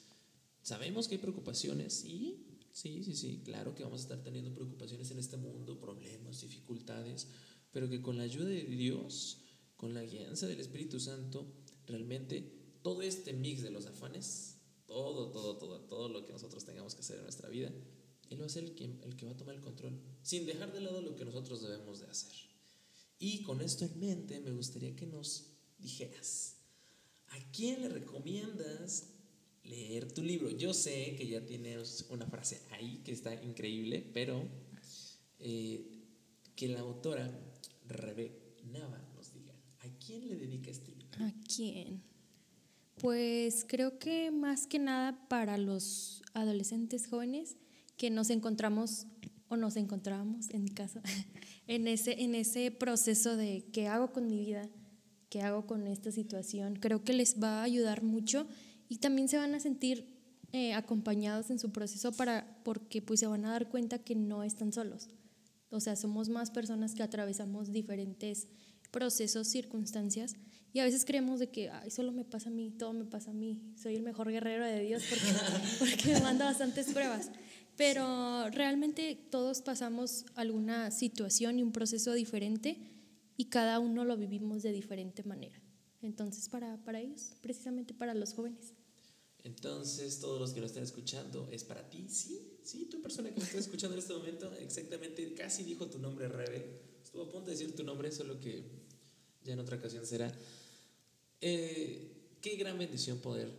sabemos 0.61 1.07
que 1.07 1.15
hay 1.15 1.21
preocupaciones 1.21 2.05
y 2.05 2.53
Sí, 2.73 3.03
sí, 3.03 3.15
sí, 3.15 3.41
claro 3.45 3.75
que 3.75 3.83
vamos 3.83 3.99
a 3.99 4.03
estar 4.03 4.23
teniendo 4.23 4.51
preocupaciones 4.51 5.11
en 5.11 5.19
este 5.19 5.37
mundo, 5.37 5.79
problemas, 5.79 6.41
dificultades, 6.41 7.27
pero 7.71 7.87
que 7.87 8.01
con 8.01 8.17
la 8.17 8.23
ayuda 8.23 8.45
de 8.45 8.63
Dios, 8.63 9.43
con 9.77 9.93
la 9.93 10.01
guianza 10.01 10.47
del 10.47 10.59
Espíritu 10.59 10.99
Santo, 10.99 11.53
realmente 11.85 12.79
todo 12.81 13.03
este 13.03 13.31
mix 13.33 13.61
de 13.61 13.69
los 13.69 13.85
afanes, 13.85 14.57
todo, 14.87 15.29
todo, 15.29 15.59
todo, 15.59 15.81
todo 15.81 16.09
lo 16.09 16.25
que 16.25 16.33
nosotros 16.33 16.65
tengamos 16.65 16.95
que 16.95 17.01
hacer 17.01 17.17
en 17.17 17.23
nuestra 17.25 17.47
vida, 17.47 17.71
Él 18.31 18.41
va 18.41 18.47
a 18.47 18.49
ser 18.49 18.63
el 18.63 18.73
que, 18.73 18.85
el 18.85 19.15
que 19.15 19.27
va 19.27 19.33
a 19.33 19.37
tomar 19.37 19.53
el 19.53 19.61
control, 19.61 20.01
sin 20.23 20.47
dejar 20.47 20.73
de 20.73 20.81
lado 20.81 20.99
lo 21.03 21.15
que 21.15 21.25
nosotros 21.25 21.61
debemos 21.61 21.99
de 21.99 22.07
hacer. 22.07 22.52
Y 23.25 23.41
con 23.43 23.61
esto 23.61 23.85
en 23.85 23.97
mente, 24.01 24.41
me 24.41 24.51
gustaría 24.51 24.97
que 24.97 25.05
nos 25.05 25.45
dijeras, 25.79 26.57
¿a 27.29 27.39
quién 27.53 27.81
le 27.81 27.87
recomiendas 27.87 29.11
leer 29.63 30.11
tu 30.11 30.21
libro? 30.21 30.49
Yo 30.49 30.73
sé 30.73 31.15
que 31.17 31.25
ya 31.25 31.45
tienes 31.45 32.05
una 32.09 32.27
frase 32.27 32.63
ahí 32.71 33.01
que 33.05 33.13
está 33.13 33.33
increíble, 33.41 34.05
pero 34.13 34.45
eh, 35.39 36.01
que 36.53 36.67
la 36.67 36.81
autora 36.81 37.31
Rebe 37.87 38.57
Nava 38.65 39.01
nos 39.15 39.33
diga, 39.33 39.53
¿a 39.79 39.87
quién 40.05 40.27
le 40.27 40.35
dedica 40.35 40.69
este 40.69 40.93
libro? 40.93 41.23
¿A 41.23 41.33
quién? 41.47 42.03
Pues 42.99 43.63
creo 43.65 43.99
que 43.99 44.31
más 44.31 44.67
que 44.67 44.79
nada 44.79 45.29
para 45.29 45.57
los 45.57 46.23
adolescentes 46.33 47.07
jóvenes 47.07 47.55
que 47.95 48.09
nos 48.09 48.29
encontramos 48.29 49.05
o 49.53 49.57
nos 49.57 49.77
encontrábamos 49.77 50.49
en 50.49 50.63
mi 50.63 50.71
caso 50.71 50.99
en 51.67 51.87
ese, 51.87 52.21
en 52.21 52.35
ese 52.35 52.71
proceso 52.71 53.37
de 53.37 53.65
qué 53.71 53.87
hago 53.87 54.11
con 54.11 54.27
mi 54.27 54.37
vida, 54.39 54.69
qué 55.29 55.41
hago 55.41 55.65
con 55.65 55.87
esta 55.87 56.11
situación. 56.11 56.75
Creo 56.75 57.03
que 57.03 57.13
les 57.13 57.41
va 57.41 57.59
a 57.59 57.63
ayudar 57.63 58.03
mucho 58.03 58.47
y 58.89 58.97
también 58.97 59.27
se 59.27 59.37
van 59.37 59.55
a 59.55 59.59
sentir 59.59 60.13
eh, 60.51 60.73
acompañados 60.73 61.49
en 61.49 61.59
su 61.59 61.71
proceso 61.71 62.11
para, 62.11 62.61
porque 62.63 63.01
pues 63.01 63.19
se 63.19 63.27
van 63.27 63.45
a 63.45 63.51
dar 63.51 63.69
cuenta 63.69 63.99
que 63.99 64.15
no 64.15 64.43
están 64.43 64.73
solos. 64.73 65.09
O 65.69 65.79
sea, 65.79 65.95
somos 65.95 66.29
más 66.29 66.51
personas 66.51 66.93
que 66.93 67.01
atravesamos 67.01 67.71
diferentes 67.71 68.47
procesos, 68.91 69.47
circunstancias, 69.47 70.35
y 70.71 70.79
a 70.79 70.83
veces 70.83 71.05
creemos 71.05 71.39
de 71.39 71.49
que, 71.49 71.69
ay, 71.69 71.89
solo 71.89 72.11
me 72.11 72.25
pasa 72.25 72.49
a 72.49 72.51
mí, 72.51 72.71
todo 72.71 72.93
me 72.93 73.05
pasa 73.05 73.31
a 73.31 73.33
mí, 73.33 73.61
soy 73.75 73.95
el 73.95 74.03
mejor 74.03 74.29
guerrero 74.31 74.65
de 74.65 74.81
Dios 74.81 75.03
porque, 75.09 75.25
porque 75.79 76.13
me 76.13 76.21
manda 76.21 76.45
bastantes 76.45 76.93
pruebas. 76.93 77.31
Pero 77.75 78.49
realmente 78.49 79.15
todos 79.31 79.61
pasamos 79.61 80.25
alguna 80.35 80.91
situación 80.91 81.59
y 81.59 81.63
un 81.63 81.71
proceso 81.71 82.13
diferente 82.13 82.77
y 83.35 83.45
cada 83.45 83.79
uno 83.79 84.05
lo 84.05 84.15
vivimos 84.15 84.63
de 84.63 84.71
diferente 84.71 85.23
manera. 85.23 85.59
Entonces, 86.01 86.49
para, 86.49 86.77
para 86.83 86.99
ellos, 86.99 87.33
precisamente 87.41 87.93
para 87.93 88.13
los 88.13 88.33
jóvenes. 88.33 88.73
Entonces, 89.43 90.19
todos 90.19 90.39
los 90.39 90.51
que 90.51 90.59
lo 90.59 90.67
están 90.67 90.83
escuchando, 90.83 91.49
es 91.51 91.63
para 91.63 91.89
ti, 91.89 92.07
sí, 92.09 92.59
sí, 92.63 92.85
tu 92.85 93.01
persona 93.01 93.29
que 93.29 93.39
me 93.39 93.45
está 93.45 93.57
escuchando 93.57 93.95
en 93.95 93.99
este 93.99 94.13
momento, 94.13 94.53
exactamente, 94.53 95.33
casi 95.33 95.63
dijo 95.63 95.87
tu 95.87 95.99
nombre, 95.99 96.27
Rebe. 96.27 96.93
Estuvo 97.03 97.23
a 97.23 97.29
punto 97.29 97.47
de 97.47 97.57
decir 97.57 97.75
tu 97.75 97.83
nombre, 97.83 98.11
solo 98.11 98.39
que 98.39 98.63
ya 99.43 99.53
en 99.53 99.59
otra 99.59 99.77
ocasión 99.77 100.05
será. 100.05 100.33
Eh, 101.41 102.37
qué 102.41 102.55
gran 102.55 102.77
bendición 102.77 103.19
poder 103.19 103.49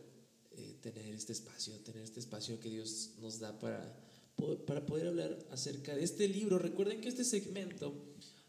eh, 0.53 0.77
tener 0.81 1.15
este 1.15 1.33
espacio, 1.33 1.75
tener 1.81 2.03
este 2.03 2.21
espacio 2.21 2.59
que 2.61 2.71
Dios 2.71 3.11
nos 3.21 3.39
da 3.39 3.59
para, 3.59 4.04
para 4.67 4.85
poder 4.87 5.09
hablar 5.09 5.39
acerca 5.51 5.95
de 5.95 6.05
este 6.05 6.29
libro. 6.29 6.59
Recuerden 6.59 7.01
que 7.01 7.09
este 7.09 7.25
segmento 7.25 7.95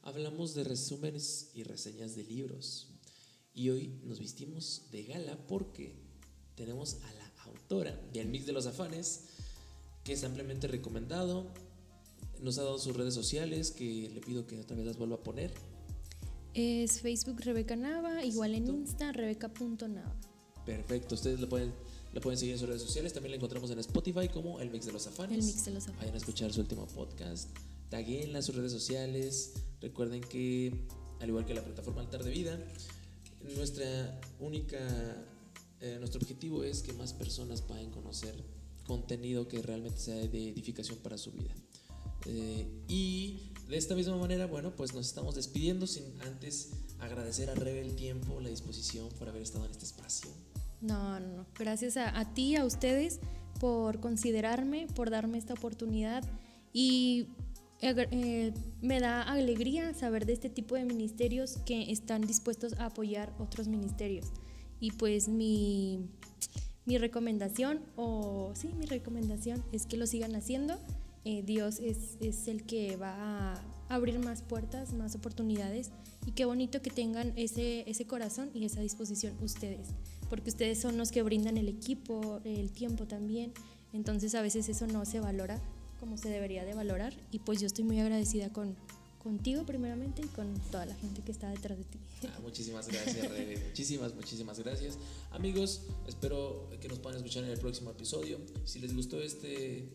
hablamos 0.01 0.53
de 0.53 0.63
resúmenes 0.63 1.51
y 1.53 1.63
reseñas 1.63 2.15
de 2.15 2.23
libros. 2.23 2.89
Y 3.53 3.69
hoy 3.69 3.99
nos 4.03 4.19
vistimos 4.19 4.83
de 4.91 5.03
gala 5.03 5.37
porque 5.47 5.95
tenemos 6.55 6.95
a 7.03 7.13
la 7.13 7.31
autora 7.45 7.99
del 8.13 8.27
Mix 8.27 8.45
de 8.45 8.53
los 8.53 8.65
Afanes, 8.65 9.23
que 10.03 10.13
es 10.13 10.23
ampliamente 10.23 10.67
recomendado. 10.67 11.47
Nos 12.41 12.57
ha 12.57 12.63
dado 12.63 12.79
sus 12.79 12.95
redes 12.95 13.13
sociales, 13.13 13.71
que 13.71 14.09
le 14.13 14.21
pido 14.21 14.45
que 14.45 14.59
otra 14.59 14.75
vez 14.75 14.85
las 14.85 14.97
vuelva 14.97 15.15
a 15.15 15.23
poner. 15.23 15.53
Es 16.53 17.01
Facebook 17.01 17.41
Rebeca 17.41 17.75
Nava, 17.75 18.23
igual 18.23 18.55
en 18.55 18.67
Insta 18.67 19.11
rebeca.nava. 19.11 20.15
Perfecto, 20.65 21.15
ustedes 21.15 21.39
lo 21.39 21.49
pueden, 21.49 21.73
lo 22.15 22.21
pueden 22.21 22.39
seguir 22.39 22.53
en 22.53 22.59
sus 22.59 22.69
redes 22.69 22.81
sociales. 22.81 23.11
También 23.11 23.31
la 23.31 23.35
encontramos 23.35 23.69
en 23.69 23.79
Spotify 23.79 24.29
como 24.29 24.61
El 24.61 24.71
Mix 24.71 24.85
de 24.85 24.93
los 24.93 25.05
Afanes. 25.05 25.37
El 25.37 25.43
Mix 25.43 25.65
de 25.65 25.71
los 25.71 25.83
Afanes. 25.83 25.99
Vayan 25.99 26.15
a 26.15 26.17
escuchar 26.17 26.53
su 26.53 26.61
último 26.61 26.87
podcast. 26.87 27.49
Taguenla 27.89 28.39
en 28.39 28.43
sus 28.43 28.55
redes 28.55 28.71
sociales. 28.71 29.53
Recuerden 29.81 30.21
que, 30.21 30.73
al 31.19 31.27
igual 31.27 31.45
que 31.45 31.53
la 31.53 31.63
plataforma 31.63 31.99
Altar 32.01 32.23
de 32.23 32.31
Vida, 32.31 32.57
nuestra 33.57 34.21
única 34.39 34.79
eh, 35.81 35.97
nuestro 35.99 36.21
objetivo 36.21 36.63
es 36.63 36.81
que 36.81 36.93
más 36.93 37.11
personas 37.11 37.61
puedan 37.61 37.91
conocer 37.91 38.33
contenido 38.87 39.49
que 39.49 39.61
realmente 39.61 39.99
sea 39.99 40.15
de 40.15 40.49
edificación 40.49 40.97
para 40.99 41.17
su 41.17 41.33
vida. 41.33 41.53
Eh, 42.25 42.65
y 42.87 43.51
de 43.67 43.75
esta 43.75 43.93
misma 43.93 44.15
manera, 44.15 44.45
bueno, 44.45 44.73
pues 44.73 44.93
nos 44.93 45.05
estamos 45.05 45.35
despidiendo 45.35 45.85
sin 45.85 46.05
antes 46.21 46.69
agradecer 46.99 47.49
a 47.49 47.55
Rebe 47.55 47.81
el 47.81 47.95
tiempo, 47.95 48.39
la 48.39 48.49
disposición 48.49 49.09
por 49.19 49.27
haber 49.27 49.41
estado 49.41 49.65
en 49.65 49.71
este 49.71 49.83
espacio. 49.83 50.29
No, 50.81 51.19
no, 51.19 51.45
gracias 51.57 51.97
a, 51.97 52.33
ti, 52.33 52.55
a 52.55 52.65
ustedes, 52.65 53.19
por 53.59 53.99
considerarme, 53.99 54.87
por 54.95 55.09
darme 55.09 55.37
esta 55.37 55.53
oportunidad 55.53 56.23
y 56.73 57.27
eh, 57.81 58.53
me 58.81 58.99
da 58.99 59.21
alegría 59.21 59.93
saber 59.93 60.25
de 60.25 60.33
este 60.33 60.49
tipo 60.49 60.75
de 60.75 60.85
ministerios 60.85 61.57
que 61.65 61.91
están 61.91 62.21
dispuestos 62.21 62.73
a 62.73 62.87
apoyar 62.87 63.33
otros 63.39 63.67
ministerios. 63.67 64.27
Y 64.79 64.91
pues 64.91 65.27
mi, 65.27 66.09
mi 66.85 66.97
recomendación, 66.97 67.81
o 67.95 68.51
sí, 68.55 68.69
mi 68.77 68.85
recomendación 68.85 69.63
es 69.71 69.85
que 69.85 69.97
lo 69.97 70.05
sigan 70.05 70.35
haciendo. 70.35 70.77
Eh, 71.23 71.41
Dios 71.43 71.79
es, 71.79 72.17
es, 72.21 72.47
el 72.47 72.63
que 72.63 72.97
va 72.97 73.53
a 73.53 73.63
abrir 73.89 74.19
más 74.19 74.43
puertas, 74.43 74.93
más 74.93 75.15
oportunidades 75.15 75.91
y 76.25 76.31
qué 76.31 76.45
bonito 76.45 76.81
que 76.83 76.91
tengan 76.91 77.33
ese, 77.35 77.89
ese 77.89 78.05
corazón 78.05 78.51
y 78.53 78.65
esa 78.65 78.81
disposición 78.81 79.35
ustedes, 79.41 79.89
porque 80.35 80.49
ustedes 80.49 80.81
son 80.81 80.97
los 80.97 81.11
que 81.11 81.23
brindan 81.23 81.57
el 81.57 81.69
equipo, 81.69 82.41
el 82.43 82.69
tiempo 82.69 83.05
también, 83.05 83.53
entonces 83.93 84.35
a 84.35 84.41
veces 84.41 84.67
eso 84.67 84.85
no 84.85 85.05
se 85.05 85.21
valora 85.21 85.61
como 85.97 86.17
se 86.17 86.27
debería 86.27 86.65
de 86.65 86.73
valorar 86.73 87.13
y 87.31 87.39
pues 87.39 87.61
yo 87.61 87.67
estoy 87.67 87.85
muy 87.85 88.01
agradecida 88.01 88.51
con, 88.51 88.75
contigo 89.23 89.65
primeramente 89.65 90.23
y 90.25 90.27
con 90.27 90.53
toda 90.71 90.87
la 90.87 90.95
gente 90.95 91.21
que 91.21 91.31
está 91.31 91.49
detrás 91.51 91.77
de 91.77 91.85
ti. 91.85 91.99
Ah, 92.27 92.39
muchísimas 92.41 92.85
gracias, 92.89 93.29
Rebe. 93.29 93.63
muchísimas, 93.67 94.13
muchísimas 94.13 94.59
gracias. 94.59 94.97
Amigos, 95.31 95.83
espero 96.05 96.69
que 96.81 96.89
nos 96.89 96.99
puedan 96.99 97.19
escuchar 97.19 97.45
en 97.45 97.51
el 97.51 97.59
próximo 97.59 97.91
episodio. 97.91 98.37
Si 98.65 98.79
les 98.79 98.93
gustó 98.93 99.21
este, 99.21 99.87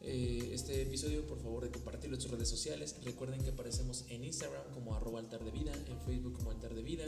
eh, 0.00 0.50
este 0.52 0.82
episodio, 0.82 1.24
por 1.28 1.40
favor 1.40 1.62
de 1.62 1.70
compartirlo 1.70 2.16
en 2.16 2.22
sus 2.22 2.32
redes 2.32 2.48
sociales. 2.48 2.96
Recuerden 3.04 3.40
que 3.40 3.50
aparecemos 3.50 4.04
en 4.08 4.24
Instagram 4.24 4.64
como 4.74 4.96
arroba 4.96 5.20
altar 5.20 5.44
de 5.44 5.52
vida, 5.52 5.72
en 5.72 6.00
Facebook 6.00 6.32
como 6.32 6.50
altar 6.50 6.74
de 6.74 6.82
vida. 6.82 7.04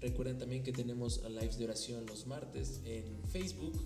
Recuerden 0.00 0.38
también 0.38 0.62
que 0.62 0.72
tenemos 0.72 1.22
lives 1.28 1.58
de 1.58 1.64
oración 1.64 2.06
los 2.06 2.26
martes 2.26 2.80
en 2.84 3.22
Facebook. 3.30 3.78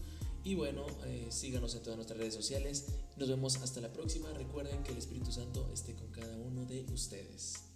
Y 0.44 0.54
bueno, 0.54 0.86
eh, 1.06 1.26
síganos 1.30 1.74
en 1.74 1.82
todas 1.82 1.96
nuestras 1.96 2.18
redes 2.18 2.34
sociales. 2.34 2.86
Nos 3.16 3.28
vemos 3.28 3.56
hasta 3.56 3.80
la 3.80 3.92
próxima. 3.92 4.32
Recuerden 4.32 4.82
que 4.82 4.92
el 4.92 4.98
Espíritu 4.98 5.32
Santo 5.32 5.68
esté 5.72 5.94
con 5.94 6.08
cada 6.08 6.36
uno 6.36 6.66
de 6.66 6.84
ustedes. 6.92 7.73